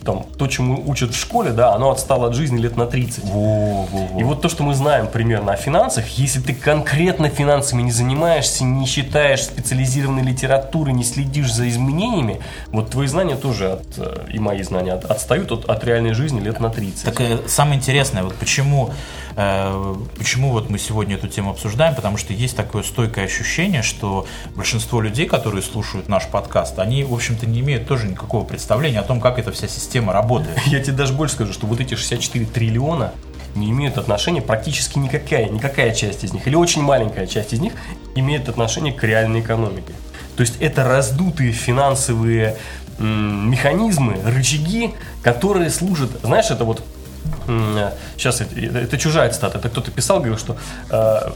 [0.03, 3.23] там, то, чему учат в школе, да, оно отстало от жизни лет на 30.
[3.25, 4.19] Во, во, во.
[4.19, 8.63] И вот то, что мы знаем примерно о финансах, если ты конкретно финансами не занимаешься,
[8.63, 14.39] не читаешь специализированной литературы, не следишь за изменениями, вот твои знания тоже от, э, и
[14.39, 17.05] мои знания от, отстают от, от реальной жизни лет на 30.
[17.05, 18.91] Так э, самое интересное, вот почему
[19.35, 21.95] Э, почему вот мы сегодня эту тему обсуждаем?
[21.95, 27.13] Потому что есть такое стойкое ощущение, что большинство людей, которые слушают наш подкаст, они, в
[27.13, 30.57] общем-то, не имеют тоже никакого представления о том, как эта вся система работает.
[30.65, 33.13] Я тебе даже больше скажу, что вот эти 64 триллиона
[33.55, 37.73] не имеют отношения практически никакая, никакая часть из них, или очень маленькая часть из них
[38.15, 39.93] имеет отношение к реальной экономике.
[40.37, 42.55] То есть это раздутые финансовые
[42.99, 46.83] механизмы, рычаги, которые служат, знаешь, это вот
[48.17, 50.57] сейчас это, это чужая цитата, это кто-то писал, говорил, что
[50.89, 51.31] э,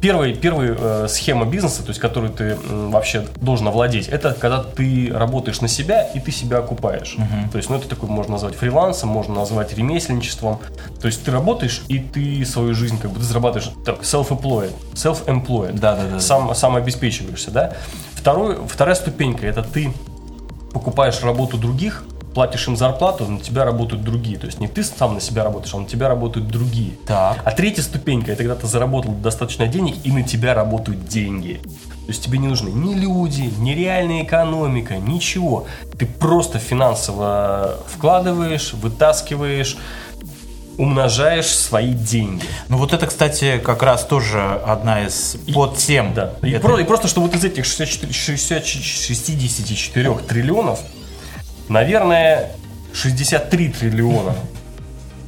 [0.00, 2.56] первый, первый э, схема бизнеса, то есть которую ты э,
[2.90, 7.14] вообще должен овладеть, это когда ты работаешь на себя и ты себя окупаешь.
[7.14, 7.50] Угу.
[7.52, 10.58] То есть, ну это такой можно назвать фрилансом, можно назвать ремесленничеством.
[11.00, 15.78] То есть ты работаешь и ты свою жизнь как бы ты зарабатываешь так, self-employed, self-employed.
[15.78, 16.20] Да, да, да.
[16.20, 17.74] Сам, сам обеспечиваешься, да.
[18.14, 19.92] Второй, вторая ступенька это ты
[20.72, 22.04] покупаешь работу других,
[22.36, 24.36] платишь им зарплату, на тебя работают другие.
[24.36, 26.92] То есть не ты сам на себя работаешь, а на тебя работают другие.
[27.06, 27.40] Так.
[27.42, 31.62] А третья ступенька, это когда ты заработал достаточно денег, и на тебя работают деньги.
[31.64, 35.66] То есть тебе не нужны ни люди, ни реальная экономика, ничего.
[35.98, 39.78] Ты просто финансово вкладываешь, вытаскиваешь,
[40.76, 42.44] умножаешь свои деньги.
[42.68, 46.12] Ну вот это, кстати, как раз тоже одна из подтем.
[46.12, 46.34] Да.
[46.42, 46.60] И, это...
[46.68, 50.80] про, и просто, что вот из этих 64, 60, 64 триллионов
[51.68, 52.52] наверное,
[52.92, 54.34] 63 триллиона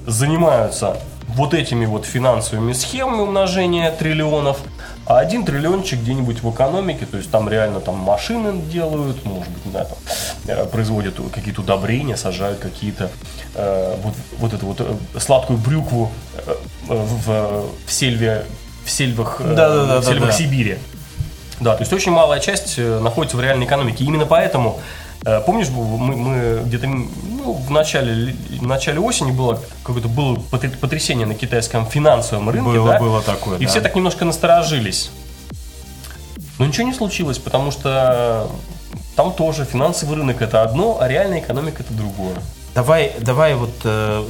[0.06, 0.96] занимаются
[1.28, 4.58] вот этими вот финансовыми схемами умножения триллионов,
[5.06, 9.72] а один триллиончик где-нибудь в экономике, то есть там реально там машины делают, может быть,
[9.72, 9.98] да, там,
[10.46, 13.10] э, производят какие-то удобрения, сажают какие-то
[13.54, 16.10] э, вот, вот эту вот э, сладкую брюкву
[16.46, 16.54] э,
[16.88, 18.44] в, в сельве,
[18.84, 20.32] в сельвах, да, да, да, в сельвах да, да.
[20.32, 20.78] Сибири.
[21.60, 24.04] Да, то есть очень малая часть находится в реальной экономике.
[24.04, 24.78] Именно поэтому
[25.46, 31.34] помнишь, мы, мы где-то ну, в, начале, в начале осени было какое-то было потрясение на
[31.34, 32.98] китайском финансовом рынке, было, да?
[32.98, 33.70] было такое, и да.
[33.70, 35.10] все так немножко насторожились.
[36.58, 38.48] Но ничего не случилось, потому что
[39.16, 42.34] там тоже финансовый рынок это одно, а реальная экономика это другое.
[42.74, 44.24] Давай, давай вот э,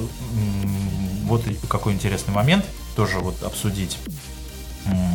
[1.25, 2.65] вот какой интересный момент
[2.97, 3.99] тоже вот обсудить.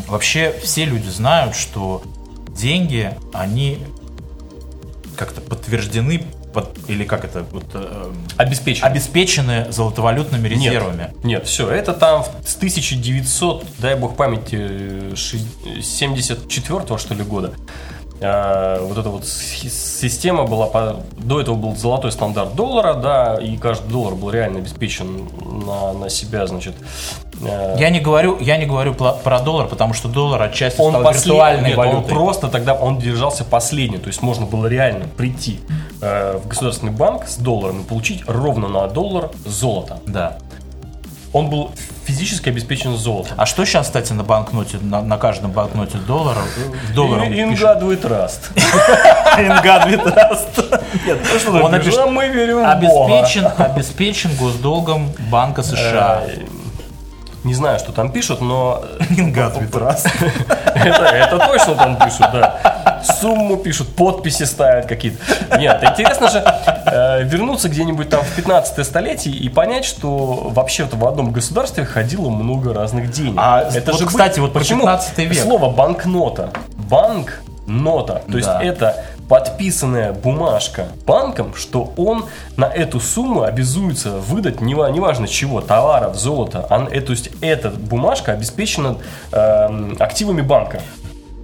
[0.07, 2.03] Вообще все люди знают, что
[2.49, 3.79] деньги, они
[5.15, 6.23] как-то подтверждены
[6.53, 8.87] под, или как это вот, э, обеспечены.
[8.87, 11.11] обеспечены золотовалютными резервами.
[11.15, 17.53] Нет, нет, все, это там с 1900, дай бог памяти, 74 что ли года.
[18.23, 23.57] Э, вот эта вот система была, по, до этого был золотой стандарт доллара, да, и
[23.57, 25.27] каждый доллар был реально обеспечен
[25.65, 26.73] на, на себя, значит.
[27.45, 31.03] Э, я не говорю, я не говорю про доллар, потому что доллар отчасти он стал
[31.03, 31.25] послед...
[31.25, 31.99] виртуальной Нет, валютой.
[31.99, 35.59] Он просто тогда он держался последний, то есть можно было реально прийти
[36.01, 39.99] э, в государственный банк с долларом и получить ровно на доллар золото.
[40.07, 40.37] Да
[41.33, 41.71] он был
[42.05, 43.33] физически обеспечен золотом.
[43.37, 46.41] А что сейчас, кстати, на банкноте, на, на каждом банкноте доллара,
[46.89, 48.51] в долларах Ингадвый траст.
[49.37, 50.59] Ингадвый траст.
[51.47, 56.23] Он «А мы верим обеспечен, обеспечен госдолгом Банка США.
[56.27, 56.37] Э,
[57.43, 58.83] не знаю, что там пишут, но...
[59.09, 60.07] Ингадвый траст.
[60.75, 62.72] Это точно там пишут, да
[63.21, 65.17] сумму пишут, подписи ставят какие-то.
[65.57, 66.43] Нет, интересно же
[66.85, 72.29] э, вернуться где-нибудь там в 15 столетие и понять, что вообще-то в одном государстве ходило
[72.29, 73.35] много разных денег.
[73.37, 75.43] А это вот, же кстати, вот почему 15 век.
[75.43, 76.49] Слово банкнота.
[76.89, 78.23] Банк нота.
[78.27, 78.37] То да.
[78.37, 82.25] есть это подписанная бумажка банком, что он
[82.57, 86.65] на эту сумму обязуется выдать неважно чего, товаров, золота.
[86.69, 88.97] А, то есть эта бумажка обеспечена
[89.31, 90.81] э, активами банка.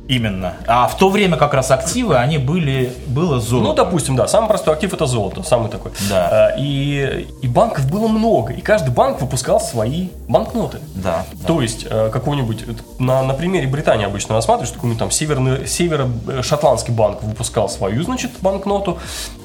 [0.10, 0.56] Именно.
[0.66, 3.70] А в то время как раз активы, они были, было золото.
[3.70, 5.92] Ну, допустим, да, самый простой актив это золото, самый такой.
[6.10, 6.48] Да.
[6.50, 10.80] А, И, и банков было много, и каждый банк выпускал свои банкноты.
[10.96, 11.26] Да.
[11.46, 16.92] То есть э, какой-нибудь, вот на, на примере Британии обычно рассматриваешь, какой-нибудь там северный, северо-шотландский
[16.92, 18.98] банк выпускал свою, значит, банкноту,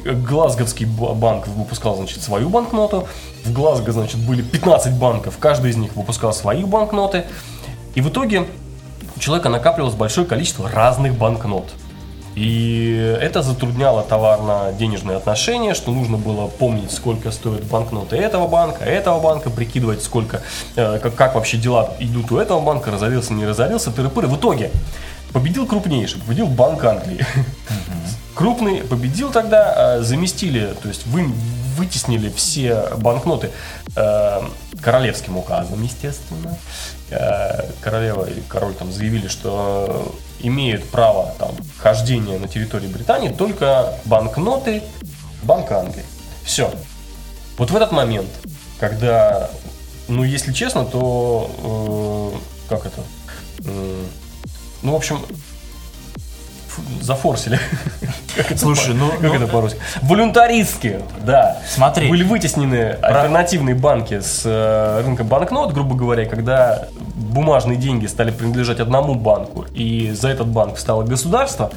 [0.07, 3.07] э, Глазговский ба- банк выпускал, значит, свою банкноту,
[3.45, 7.27] в Глазго, значит, были 15 банков, каждый из них выпускал свои банкноты,
[7.95, 8.47] и в итоге
[9.17, 11.71] у человека накапливалось большое количество разных банкнот.
[12.35, 19.21] И это затрудняло товарно-денежные отношения, что нужно было помнить, сколько стоят банкноты этого банка, этого
[19.21, 20.43] банка, прикидывать, сколько,
[20.75, 24.27] э, как, как вообще дела идут у этого банка, разорился, не разорился, тыры-пыры.
[24.27, 24.73] В итоге
[25.33, 27.25] победил крупнейший, победил Банк Англии.
[28.35, 31.31] Крупный победил тогда, э, заместили, то есть вы,
[31.75, 33.51] вытеснили все банкноты
[33.97, 34.41] э,
[34.81, 36.57] королевским указом, естественно.
[37.11, 43.95] Э, королева и король там заявили, что имеют право там хождения на территории Британии только
[44.05, 44.83] банкноты
[45.43, 46.05] Банка Англии.
[46.45, 46.73] Все.
[47.57, 48.29] Вот в этот момент,
[48.81, 49.51] когда,
[50.09, 53.01] ну, если честно, то э, как это?
[53.65, 54.07] М,
[54.83, 55.21] ну, в общем,
[57.01, 57.59] зафорсили.
[58.57, 59.79] Слушай, ну- как ну- это по-русски?
[60.03, 61.59] Волюнтаристски, да.
[61.69, 62.09] Смотри.
[62.09, 68.81] Были вытеснены альтернативные банки с э, рынка банкнот, грубо говоря, когда бумажные деньги стали принадлежать
[68.81, 71.71] одному банку, и за этот банк стало государство,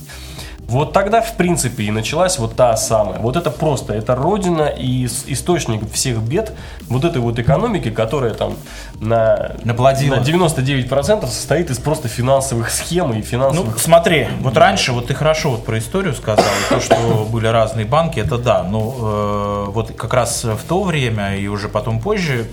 [0.68, 3.20] вот тогда, в принципе, и началась вот та самая.
[3.20, 6.54] Вот это просто, это родина и источник всех бед
[6.88, 8.56] вот этой вот экономики, которая там
[9.00, 10.16] на, Наплодила.
[10.18, 13.80] на 99% состоит из просто финансовых схем и Ну, финансовых...
[13.80, 16.96] смотри, вот раньше, вот ты хорошо вот про историю сказал, то, что
[17.32, 21.70] были разные банки, это да, но э, вот как раз в то время и уже
[21.70, 22.48] потом позже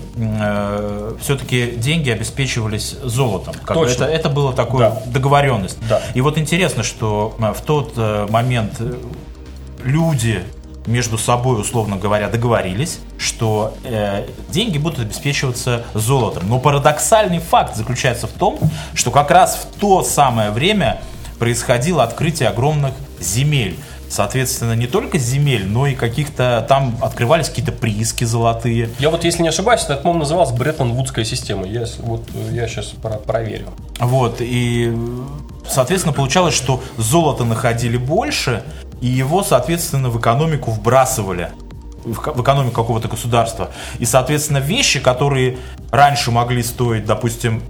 [1.21, 3.53] все-таки деньги обеспечивались золотом.
[3.65, 4.03] Как Точно.
[4.05, 5.01] это, это была такая Да.
[5.07, 5.77] договоренность.
[5.87, 6.01] Да.
[6.13, 8.97] И вот интересно, что э, в тот э, момент э,
[9.83, 10.43] люди
[10.85, 16.47] между собой, условно говоря, договорились, что э, деньги будут обеспечиваться золотом.
[16.47, 18.59] Но парадоксальный факт заключается в том,
[18.93, 21.01] что как раз в то самое время
[21.39, 23.77] происходило открытие огромных земель.
[24.09, 28.89] Соответственно, не только земель, но и каких-то там открывались какие-то прииски золотые.
[28.99, 31.65] Я вот, если не ошибаюсь, это, по-моему, называлась Бреттон-Вудская система.
[31.65, 32.93] Я, вот, я сейчас
[33.25, 33.67] проверю.
[33.99, 34.95] Вот, и,
[35.67, 38.63] соответственно, получалось, что золото находили больше,
[39.01, 41.51] и его, соответственно, в экономику вбрасывали
[42.05, 43.71] в экономику какого-то государства.
[43.97, 45.57] И, соответственно, вещи, которые
[45.91, 47.63] раньше могли стоить, допустим,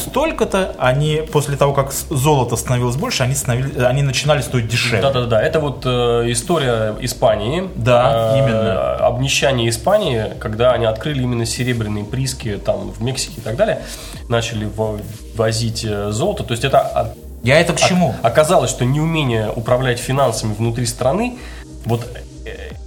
[0.00, 5.00] столько-то, они после того, как золото становилось больше, они, становились, они начинали стоить дешевле.
[5.02, 7.68] Да-да-да, это вот э, история Испании.
[7.76, 8.94] Да, Э, именно.
[8.96, 13.82] Обнищание Испании, когда они открыли именно серебряные прииски там в Мексике и так далее,
[14.28, 14.98] начали во-
[15.36, 16.42] возить э, золото.
[16.44, 18.14] То есть это Я это к чему?
[18.22, 21.38] Оказалось, что неумение управлять финансами внутри страны
[21.84, 22.06] вот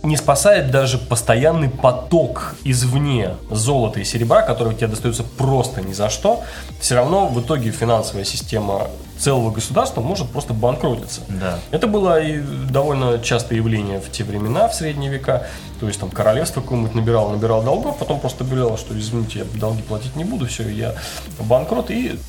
[0.04, 6.10] не спасает даже постоянный поток извне золота и серебра, который тебе достается просто ни за
[6.10, 6.44] что.
[6.82, 8.88] Все равно в итоге финансовая система
[9.18, 11.22] целого государства может просто банкротиться.
[11.30, 11.58] Да.
[11.72, 15.48] Это было и довольно частое явление в те времена, в средние века.
[15.80, 19.82] То есть там королевство какое-нибудь набирало, набирало долгов, потом просто объявляло, что извините, я долги
[19.82, 20.94] платить не буду, все, я
[21.40, 22.20] банкрот, и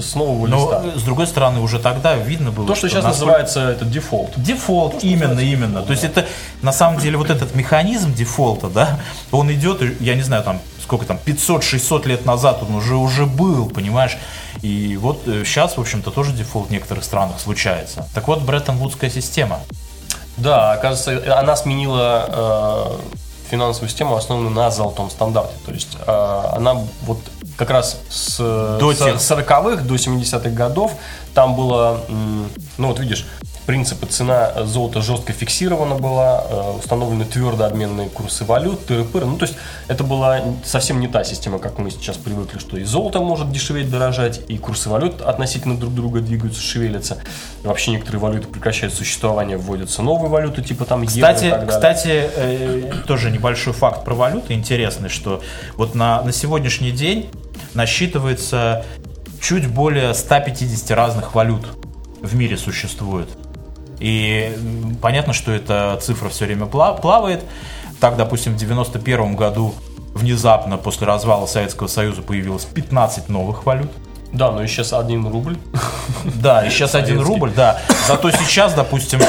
[0.00, 0.82] с нового Но, листа.
[0.84, 4.32] э, с другой стороны, уже тогда видно было, То, что сейчас насколько- называется это дефолт.
[4.36, 5.68] Дефолт, что именно, именно.
[5.80, 6.08] дефолт, То есть да.
[6.08, 6.26] это
[6.62, 9.00] на самом деле вот этот механизм дефолта, да,
[9.32, 13.68] он идет, я не знаю, там сколько там, 500-600 лет назад он уже уже был,
[13.70, 14.18] понимаешь?
[14.62, 18.06] И вот сейчас, в общем-то, тоже дефолт в некоторых странах случается.
[18.14, 19.60] Так вот, Бреттон-Вудская система.
[20.36, 22.96] Да, оказывается, она сменила э,
[23.54, 25.54] финансовую систему, основанную на золотом стандарте.
[25.66, 27.18] То есть э, она вот
[27.56, 28.38] как раз с
[28.80, 30.92] До с- тех- 40-х до 70-х годов
[31.34, 32.00] там было,
[32.78, 33.26] ну вот видишь,
[33.66, 39.24] принципы цена золота жестко фиксирована была, э, установлены твердо обменные курсы валют, тыры-пыры.
[39.24, 39.56] Ну, то есть
[39.88, 43.90] это была совсем не та система, как мы сейчас привыкли, что и золото может дешеветь,
[43.90, 47.18] дорожать, и курсы валют относительно друг друга двигаются, шевелятся.
[47.62, 51.66] И вообще некоторые валюты прекращают существование, вводятся новые валюты, типа там евро и Кстати, так
[51.66, 51.66] далее.
[51.66, 55.42] кстати э, тоже небольшой факт про валюты интересный, что
[55.76, 57.30] вот на, на сегодняшний день
[57.72, 58.84] насчитывается
[59.40, 61.66] чуть более 150 разных валют
[62.20, 63.28] в мире существует.
[64.04, 64.52] И
[65.00, 67.42] понятно, что эта цифра все время пла- плавает.
[68.00, 69.74] Так, допустим, в 91 году
[70.14, 73.90] внезапно после развала Советского Союза появилось 15 новых валют.
[74.30, 75.56] Да, но сейчас один рубль.
[76.24, 77.80] Да, и сейчас один рубль, да.
[78.06, 79.20] Зато сейчас, допустим,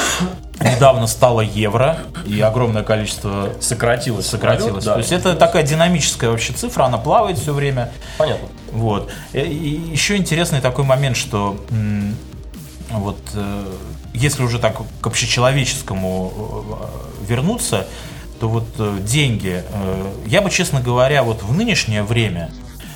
[0.59, 4.25] недавно стало евро, и огромное количество Сократилось.
[4.25, 4.83] сократилось.
[4.83, 4.93] да.
[4.93, 7.91] То есть это такая динамическая вообще цифра, она плавает все время.
[8.17, 8.49] Понятно.
[8.73, 9.09] Вот.
[9.31, 11.55] И- И еще интересный такой момент, что
[12.91, 13.65] вот э,
[14.15, 16.33] если уже так к общечеловеческому
[16.79, 17.87] э, вернуться,
[18.39, 22.51] то вот э, деньги, э, я бы, честно говоря, вот в нынешнее время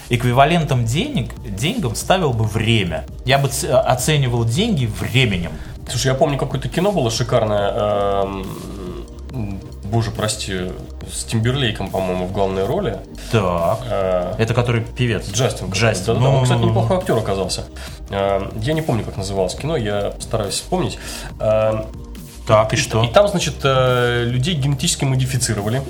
[0.09, 3.05] эквивалентом денег, деньгам ставил бы время.
[3.26, 5.51] Я бы оценивал деньги временем.
[5.88, 8.26] Слушай, я помню, какое-то кино было шикарное.
[9.92, 10.72] Боже, прости,
[11.12, 12.98] с Тимберлейком, по-моему, в главной роли.
[13.32, 13.80] Так.
[13.90, 15.30] Э, Это который певец.
[15.32, 15.70] Джастин.
[15.72, 16.14] Джастин.
[16.16, 17.64] Да, да, он, кстати, неплохой актер оказался.
[18.10, 21.00] Э, Я не помню, как называлось кино, я стараюсь вспомнить.
[21.40, 21.84] Э,
[22.48, 23.04] Так, и что?
[23.04, 25.82] И там, значит, э, людей генетически модифицировали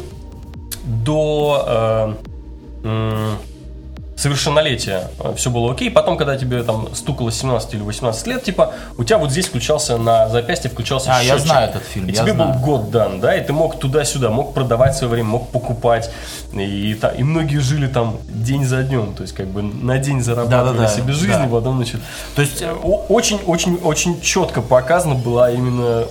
[0.86, 2.16] до
[2.84, 3.36] э,
[4.20, 5.10] совершеннолетия.
[5.36, 5.90] Все было окей.
[5.90, 9.98] Потом, когда тебе там стукало 17 или 18 лет, типа, у тебя вот здесь включался
[9.98, 11.46] на запястье включался А, я счетчик.
[11.48, 12.60] знаю этот фильм, И я тебе был знаю.
[12.60, 16.12] год дан, да, и ты мог туда-сюда, мог продавать свое время, мог покупать.
[16.54, 20.22] И, та- и многие жили там день за днем, то есть как бы на день
[20.22, 21.46] зарабатывали Да-да-да, себе жизнь, да.
[21.46, 22.02] и потом, значит,
[22.36, 26.06] То есть, э, очень-очень-очень четко показана была именно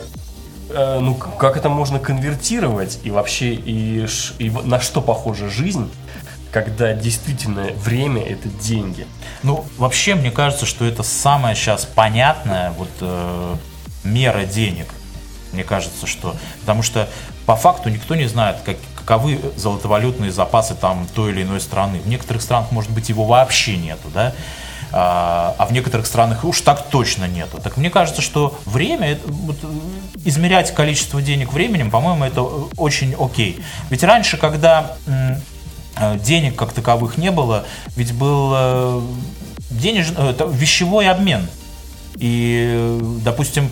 [0.70, 4.06] э, ну, как это можно конвертировать и вообще и,
[4.38, 5.90] и на что похожа жизнь,
[6.52, 9.06] когда действительно время это деньги.
[9.42, 13.56] Ну, вообще, мне кажется, что это самая сейчас понятная вот э,
[14.04, 14.86] мера денег.
[15.52, 16.36] Мне кажется, что...
[16.60, 17.08] Потому что
[17.46, 21.98] по факту никто не знает, как, каковы золотовалютные запасы там той или иной страны.
[22.00, 24.34] В некоторых странах, может быть, его вообще нету, да?
[24.90, 27.60] А, а в некоторых странах уж так точно нету.
[27.62, 29.56] Так мне кажется, что время, вот,
[30.24, 32.44] измерять количество денег временем, по-моему, это э,
[32.76, 33.62] очень окей.
[33.90, 34.96] Ведь раньше, когда
[36.22, 37.64] денег как таковых не было,
[37.96, 39.00] ведь был э,
[39.70, 40.12] денеж...
[40.16, 41.46] э, вещевой обмен.
[42.18, 43.70] И, э, допустим,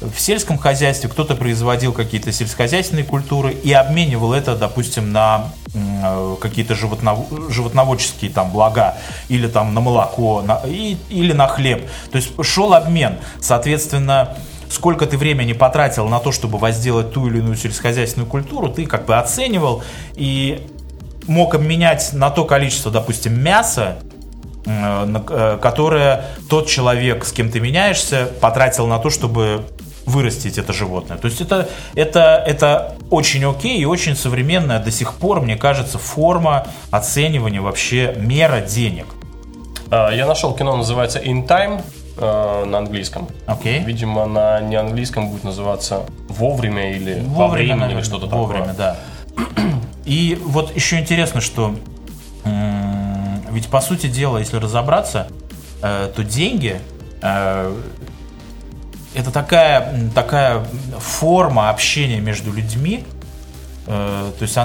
[0.00, 6.74] в сельском хозяйстве кто-то производил какие-то сельскохозяйственные культуры и обменивал это, допустим, на э, какие-то
[6.74, 8.96] животнов- животноводческие там блага
[9.28, 11.88] или там на молоко на- и- или на хлеб.
[12.12, 13.18] То есть шел обмен.
[13.40, 14.36] Соответственно,
[14.70, 19.04] сколько ты времени потратил на то, чтобы возделать ту или иную сельскохозяйственную культуру, ты как
[19.04, 19.82] бы оценивал
[20.14, 20.64] и
[21.28, 23.96] мог обменять на то количество, допустим, мяса,
[24.66, 29.64] э, э, которое тот человек, с кем ты меняешься, потратил на то, чтобы
[30.06, 31.18] вырастить это животное.
[31.18, 35.98] То есть это, это, это очень окей и очень современная до сих пор, мне кажется,
[35.98, 39.06] форма оценивания вообще мера денег.
[39.90, 41.82] А, Я нашел кино, называется In Time
[42.16, 43.28] э, на английском.
[43.46, 43.80] Окей?
[43.80, 48.76] Видимо, на неанглийском будет называться вовремя или во времени или что-то Вовремя, такое.
[48.76, 48.96] да.
[50.08, 51.74] И вот еще интересно, что
[53.50, 55.28] ведь по сути дела, если разобраться,
[55.82, 56.80] э, то деньги
[57.20, 57.76] э,
[59.14, 60.64] это такая, такая
[60.98, 63.04] форма общения между людьми.
[63.86, 64.56] э, То есть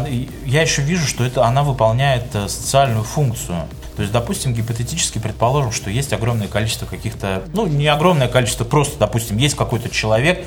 [0.46, 3.68] я еще вижу, что это она выполняет социальную функцию.
[3.98, 8.98] То есть, допустим, гипотетически предположим, что есть огромное количество каких-то, ну, не огромное количество, просто,
[8.98, 10.46] допустим, есть какой-то человек,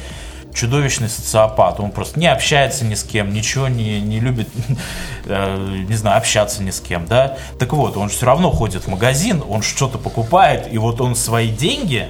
[0.56, 4.48] чудовищный социопат, он просто не общается ни с кем, ничего не, не любит,
[5.26, 7.36] э, не знаю, общаться ни с кем, да.
[7.58, 11.50] Так вот, он все равно ходит в магазин, он что-то покупает, и вот он свои
[11.50, 12.08] деньги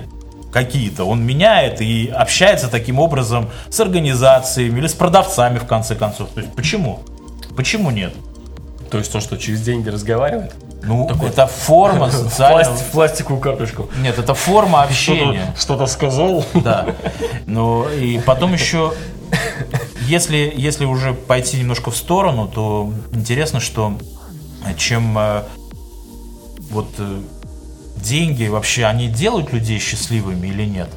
[0.52, 6.30] какие-то, он меняет и общается таким образом с организациями или с продавцами, в конце концов.
[6.30, 7.00] То есть, почему?
[7.56, 8.14] Почему нет?
[8.90, 10.54] То есть он что, через деньги разговаривает?
[10.82, 12.74] Ну, это форма социального...
[12.74, 13.88] Пласти- пластиковую карточку.
[13.98, 15.54] Нет, это форма общения.
[15.58, 16.44] Что-то сказал?
[16.54, 16.86] Да.
[17.46, 18.92] Ну и потом еще,
[20.02, 23.94] если, если уже пойти немножко в сторону, то интересно, что
[24.76, 25.42] чем э,
[26.70, 27.20] вот э,
[27.96, 30.88] деньги вообще, они делают людей счастливыми или нет?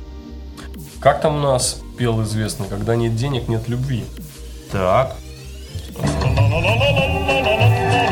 [1.00, 4.04] Как там у нас пел известный, когда нет денег, нет любви.
[4.72, 5.16] Так.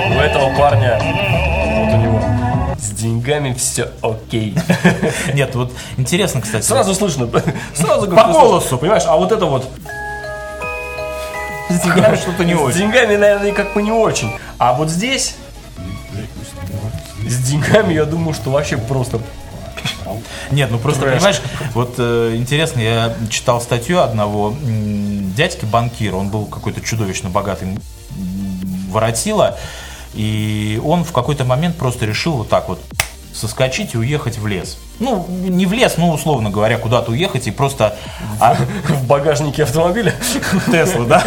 [0.09, 0.99] У этого парня,
[2.97, 4.55] деньгами все окей.
[5.33, 6.65] Нет, вот интересно, кстати.
[6.65, 7.29] Сразу слышно,
[7.73, 8.77] сразу По голосу.
[8.77, 9.03] понимаешь?
[9.05, 9.69] А вот это вот
[11.69, 12.77] с деньгами что-то не с очень.
[12.79, 14.31] деньгами, наверное, как бы не очень.
[14.57, 15.35] А вот здесь
[17.27, 19.19] с деньгами, я думаю, что вообще просто
[20.51, 21.15] Нет, ну просто, Трэш.
[21.15, 21.41] понимаешь,
[21.73, 27.79] вот э, интересно, я читал статью одного дядьки банкира, он был какой-то чудовищно богатый м,
[28.89, 29.57] воротила,
[30.13, 32.79] и он в какой-то момент просто решил вот так вот
[33.37, 34.77] соскочить и уехать в лес.
[34.99, 37.95] Ну, не в лес, ну, условно говоря, куда-то уехать и просто...
[38.39, 38.55] а,
[38.87, 40.13] в багажнике автомобиля
[40.71, 41.23] Теслу, да?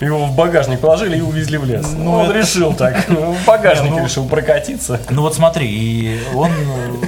[0.00, 1.86] его в багажник положили и увезли в лес.
[1.94, 5.00] Ну, он решил так, в багажнике ну- решил прокатиться.
[5.10, 6.50] Ну вот смотри, и он,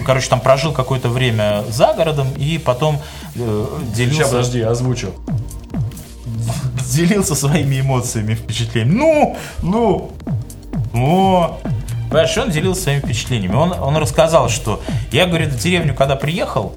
[0.04, 3.00] короче, там прожил какое-то время за городом и потом
[3.34, 4.18] э, делился...
[4.18, 5.08] Сейчас, подожди, озвучу.
[6.92, 8.98] делился своими эмоциями, впечатлениями.
[8.98, 10.12] Ну, ну,
[11.05, 11.59] о.
[12.09, 13.55] Понимаешь, он делился своими впечатлениями.
[13.55, 14.80] Он, он рассказал, что
[15.12, 16.76] я, говорит, в деревню, когда приехал,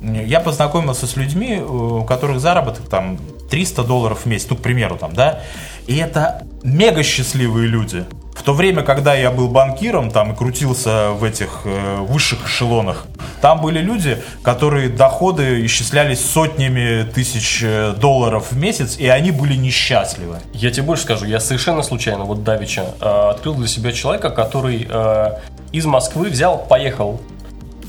[0.00, 3.18] я познакомился с людьми, у которых заработок там
[3.50, 5.40] 300 долларов в месяц, ну, к примеру, там, да,
[5.86, 8.04] и это мега счастливые люди.
[8.44, 13.06] То время, когда я был банкиром там и крутился в этих э, высших эшелонах,
[13.40, 19.54] там были люди, которые доходы исчислялись сотнями тысяч э, долларов в месяц, и они были
[19.54, 20.40] несчастливы.
[20.52, 24.86] Я тебе больше скажу, я совершенно случайно, вот Давича, э, открыл для себя человека, который
[24.90, 25.38] э,
[25.72, 27.22] из Москвы взял, поехал,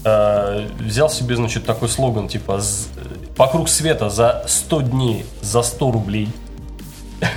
[0.06, 2.62] э, взял себе, значит, такой слоган, типа,
[3.36, 6.30] «Вокруг света за 100 дней за 100 рублей».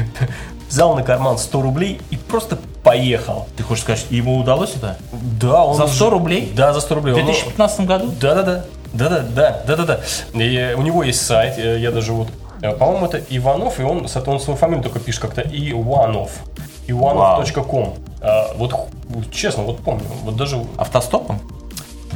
[0.68, 2.58] Взял на карман 100 рублей и просто
[2.88, 3.46] поехал.
[3.56, 4.96] Ты хочешь сказать, ему удалось это?
[5.12, 5.76] Да, он...
[5.76, 6.52] За 100 рублей?
[6.54, 7.12] Да, за 100 рублей.
[7.12, 8.10] В 2015 году?
[8.20, 8.64] Да-да-да.
[8.92, 10.00] Да-да-да, да-да-да.
[10.32, 12.28] У него есть сайт, э, я даже вот
[12.62, 16.30] э, по-моему, это Иванов, и он, он свою фамилию только пишет как-то Иванов.
[16.86, 17.96] Иванов.ком.
[18.20, 18.74] А, вот
[19.30, 20.04] честно, вот помню.
[20.24, 20.56] Вот даже...
[20.76, 21.40] Автостопом?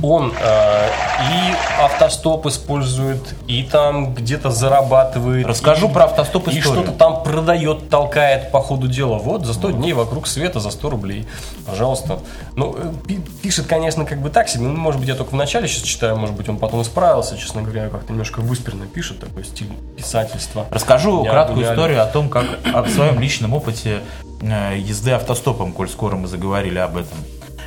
[0.03, 0.89] Он э,
[1.31, 5.47] и автостоп использует, и там где-то зарабатывает.
[5.47, 6.59] Расскажу и, про автостоп историю.
[6.59, 9.19] И что-то там продает, толкает по ходу дела.
[9.19, 9.77] Вот, за 100 вот.
[9.77, 11.27] дней вокруг света за 100 рублей.
[11.67, 12.19] Пожалуйста.
[12.57, 14.65] Ну, э, пишет, конечно, как бы так себе.
[14.65, 17.63] Ну, может быть, я только в начале сейчас читаю, может быть, он потом исправился, честно
[17.63, 20.67] говоря, как-то немножко выспренно пишет, такой стиль писательства.
[20.71, 24.01] Расскажу я краткую историю о том, как о своем личном опыте
[24.41, 27.19] э, езды автостопом, коль скоро мы заговорили об этом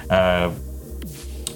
[0.09, 0.51] э,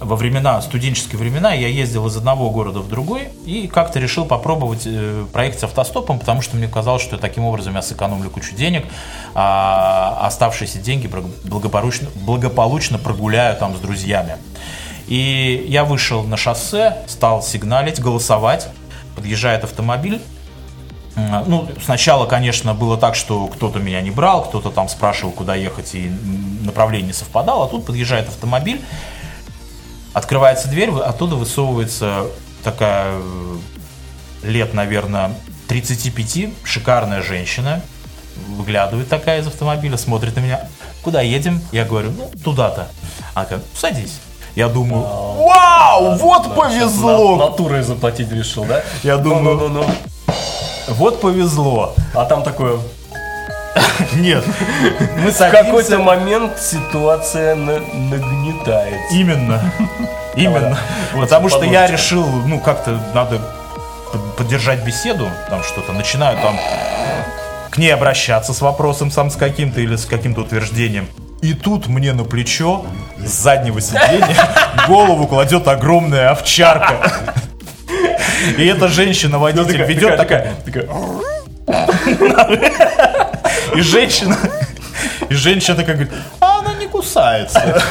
[0.00, 4.82] во времена, студенческие времена, я ездил из одного города в другой и как-то решил попробовать
[4.86, 8.86] э, проехать автостопом, потому что мне казалось, что таким образом я сэкономлю кучу денег,
[9.34, 11.08] а оставшиеся деньги
[11.44, 14.36] благополучно, благополучно прогуляю там с друзьями.
[15.06, 18.68] И я вышел на шоссе, стал сигналить, голосовать,
[19.14, 20.20] подъезжает автомобиль,
[21.16, 25.94] ну, сначала, конечно, было так, что кто-то меня не брал, кто-то там спрашивал, куда ехать,
[25.94, 26.10] и
[26.64, 27.66] направление совпадало.
[27.66, 28.80] А тут подъезжает автомобиль,
[30.12, 32.26] Открывается дверь, оттуда высовывается
[32.64, 33.58] такая э,
[34.42, 35.32] лет, наверное,
[35.68, 37.80] 35, шикарная женщина,
[38.48, 40.68] выглядывает такая из автомобиля, смотрит на меня.
[41.02, 41.60] Куда едем?
[41.72, 42.88] Я говорю, ну, туда-то.
[43.34, 44.20] Она говорит, садись.
[44.56, 47.36] Я думаю, вау, вот повезло.
[47.36, 48.82] Натурой заплатить решил, да?
[49.04, 50.44] Я думаю, ну, ну, ну.
[50.88, 51.94] вот повезло.
[52.14, 52.80] А там такое,
[54.14, 54.44] нет.
[55.18, 59.14] Мы В какой-то момент ситуация нагнетается.
[59.14, 59.60] Именно.
[60.36, 60.78] Именно.
[61.14, 63.40] Потому что я решил, ну, как-то надо
[64.36, 66.56] поддержать беседу, там что-то, начинаю там
[67.70, 71.08] к ней обращаться с вопросом сам с каким-то или с каким-то утверждением.
[71.40, 72.84] И тут мне на плечо
[73.18, 74.36] с заднего сиденья
[74.88, 77.12] голову кладет огромная овчарка.
[78.58, 80.54] И эта женщина-водитель ну, ведет такая...
[80.64, 80.88] такая
[83.74, 84.36] и женщина,
[85.28, 87.82] и женщина такая говорит, а она не кусается.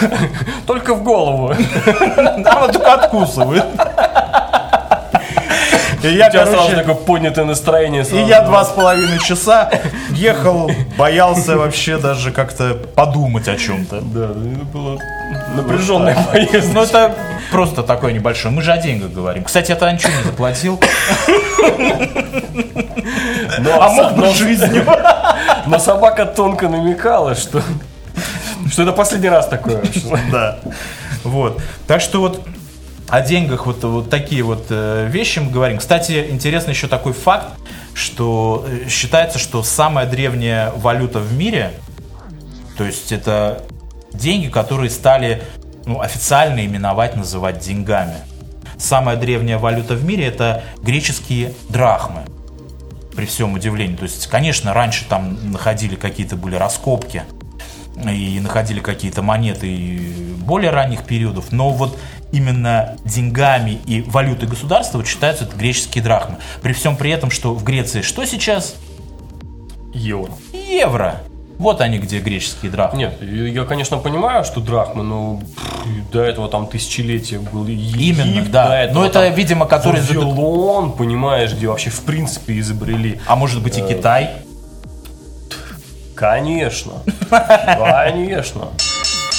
[0.66, 1.54] Только в голову.
[2.18, 3.66] Она только откусывает.
[6.04, 8.06] И я, короче, сразу такое поднятое настроение.
[8.06, 8.24] Сразу.
[8.24, 9.70] И я два с половиной часа
[10.12, 14.00] ехал, боялся вообще даже как-то подумать о чем-то.
[14.02, 14.98] Да, это было
[15.56, 16.74] напряженная вот поездка.
[16.74, 17.16] Ну, это
[17.52, 18.54] просто такое небольшое.
[18.54, 19.44] Мы же о деньгах говорим.
[19.44, 20.80] Кстати, это ничего не заплатил.
[23.80, 24.86] а мог бы жизнью.
[25.70, 27.62] Но собака тонко намекала, что
[28.72, 29.84] что это последний раз такое.
[30.32, 30.60] Да.
[31.24, 31.62] Вот.
[31.88, 32.42] Так что вот
[33.08, 35.80] о деньгах вот, вот такие вот э, вещи мы говорим.
[35.80, 37.48] Кстати, интересно еще такой факт,
[37.94, 41.74] что э, считается, что самая древняя валюта в мире,
[42.78, 43.64] то есть это
[44.14, 45.44] деньги, которые стали
[45.86, 48.18] ну, официально именовать, называть деньгами.
[48.78, 52.24] Самая древняя валюта в мире это греческие драхмы
[53.20, 53.98] при всем удивлении.
[53.98, 57.24] То есть, конечно, раньше там находили какие-то были раскопки
[58.02, 62.00] и находили какие-то монеты более ранних периодов, но вот
[62.32, 66.38] именно деньгами и валютой государства вот считаются это греческие драхмы.
[66.62, 68.76] При всем при этом, что в Греции что сейчас?
[69.94, 70.32] Евро.
[70.54, 71.20] Евро.
[71.60, 73.00] Вот они где греческие драхмы.
[73.00, 75.42] Нет, я, конечно, понимаю, что драхмы, но
[76.10, 78.90] до этого там тысячелетия был Египет, Именно, да.
[78.94, 80.00] Но это, видимо, который...
[80.00, 83.20] Вавилон, понимаешь, где вообще в принципе изобрели.
[83.28, 84.30] А может быть и э, Китай?
[86.16, 86.94] Конечно.
[87.30, 88.70] Конечно.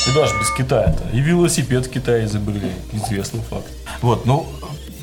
[0.07, 1.17] И даже без Китая-то.
[1.17, 2.71] И велосипед в Китае изобрели.
[2.93, 3.67] Известный факт.
[4.03, 4.47] Вот, ну,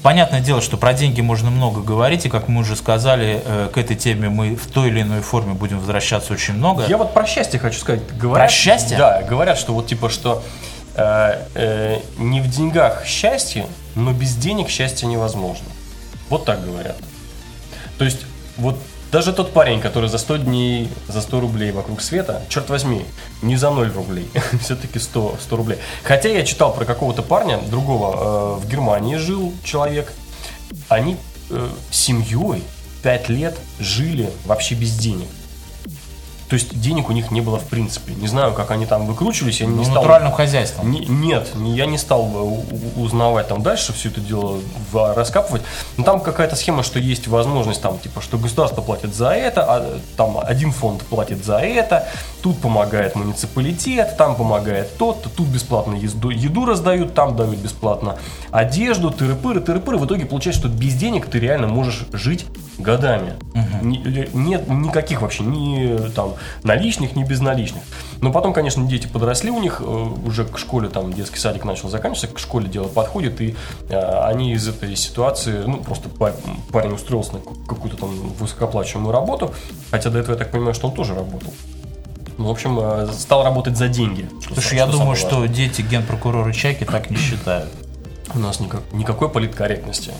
[0.03, 3.77] Понятное дело, что про деньги можно много говорить, и как мы уже сказали, э, к
[3.77, 6.85] этой теме мы в той или иной форме будем возвращаться очень много.
[6.87, 8.01] Я вот про счастье хочу сказать.
[8.17, 8.97] Говорят, про счастье?
[8.97, 10.43] Да, говорят, что вот типа, что
[10.95, 15.67] э, э, не в деньгах счастье, но без денег счастье невозможно.
[16.29, 16.97] Вот так говорят.
[17.97, 18.21] То есть,
[18.57, 18.77] вот
[19.11, 23.05] даже тот парень, который за 100 дней, за 100 рублей вокруг света, черт возьми,
[23.41, 24.29] не за 0 рублей,
[24.61, 25.79] все-таки 100, 100 рублей.
[26.03, 30.13] Хотя я читал про какого-то парня, другого, э, в Германии жил человек,
[30.89, 31.17] они
[31.49, 32.63] э, семьей
[33.01, 35.27] пять лет жили вообще без денег.
[36.49, 38.13] То есть денег у них не было в принципе.
[38.13, 39.59] Не знаю, как они там выкручивались.
[39.59, 39.95] Я Ну, не стал...
[39.97, 40.89] натуральным хозяйством.
[40.91, 42.63] Не- нет, не- я не стал
[42.95, 44.59] узнавать там дальше все это дело
[44.93, 45.61] раскапывать.
[45.97, 49.99] Но там какая-то схема, что есть возможность там, типа, что государство платит за это, а
[50.15, 52.07] там один фонд платит за это,
[52.41, 58.15] тут помогает муниципалитет, там помогает тот, тут бесплатно езду, еду раздают, там дают бесплатно
[58.51, 59.97] одежду, тыры-пыры, тыры-пыры.
[59.97, 62.45] В итоге получается, что без денег ты реально можешь жить
[62.77, 63.33] годами.
[63.81, 67.83] Ле- нет никаких вообще ни там наличных, ни безналичных.
[68.21, 69.83] Но потом, конечно, дети подросли у них, э,
[70.25, 73.55] уже к школе там детский садик начал заканчиваться, к школе дело подходит, и
[73.89, 76.33] э, они из этой ситуации, ну, просто па-
[76.71, 78.09] парень устроился на ку- какую-то там
[78.39, 79.53] высокооплачиваемую работу,
[79.91, 81.53] хотя до этого я так понимаю, что он тоже работал.
[82.37, 84.29] Ну, в общем, э, стал работать за деньги.
[84.41, 87.69] что Слушай, са- я что думаю, что дети генпрокурора Чаки так не считают.
[88.35, 90.11] у нас никак- никакой политкорректности.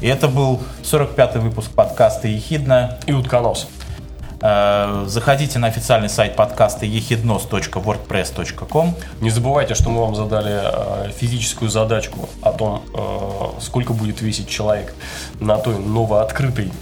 [0.00, 2.98] И это был 45-й выпуск подкаста «Ехидна».
[3.06, 3.68] И утконос.
[4.40, 8.94] Э, Заходите на официальный сайт подкаста ехиднос.wordpress.com.
[9.20, 14.48] Не забывайте, что мы вам задали э, физическую задачку о том, э, сколько будет весить
[14.48, 14.94] человек
[15.40, 16.72] на той новооткрытой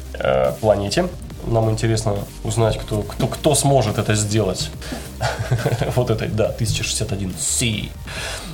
[0.60, 1.06] планете.
[1.46, 4.70] Нам интересно узнать, кто, кто, кто сможет это сделать.
[5.96, 7.88] Вот этой, да, 1061C.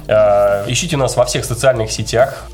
[0.07, 2.49] Э, Ищите нас во всех социальных сетях.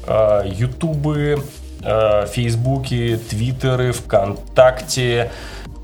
[0.45, 1.45] Ютубы,
[1.81, 5.31] Фейсбуки, Твиттеры, ВКонтакте,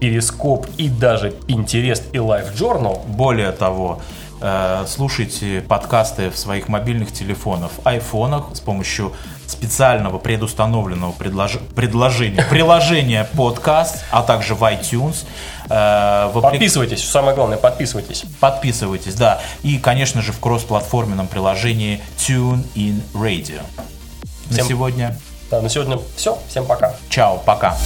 [0.00, 3.04] Перископ и даже Пинтерест и Life Journal.
[3.06, 4.00] Более того,
[4.40, 9.12] э, слушайте подкасты в своих мобильных телефонах, айфонах с помощью
[9.46, 15.24] специального предустановленного предлож- предложения, приложения подкаст, а также в iTunes.
[15.70, 18.24] Э, в апплик- Подписывайтесь, самое главное, подписывайтесь.
[18.40, 19.40] Подписывайтесь, да.
[19.62, 23.62] И, конечно же, в кроссплатформенном приложении TuneIn Radio.
[24.50, 25.18] На Всем- сегодня
[25.50, 26.38] Да, на сегодня все.
[26.48, 26.94] Всем пока.
[27.08, 27.76] чао, пока.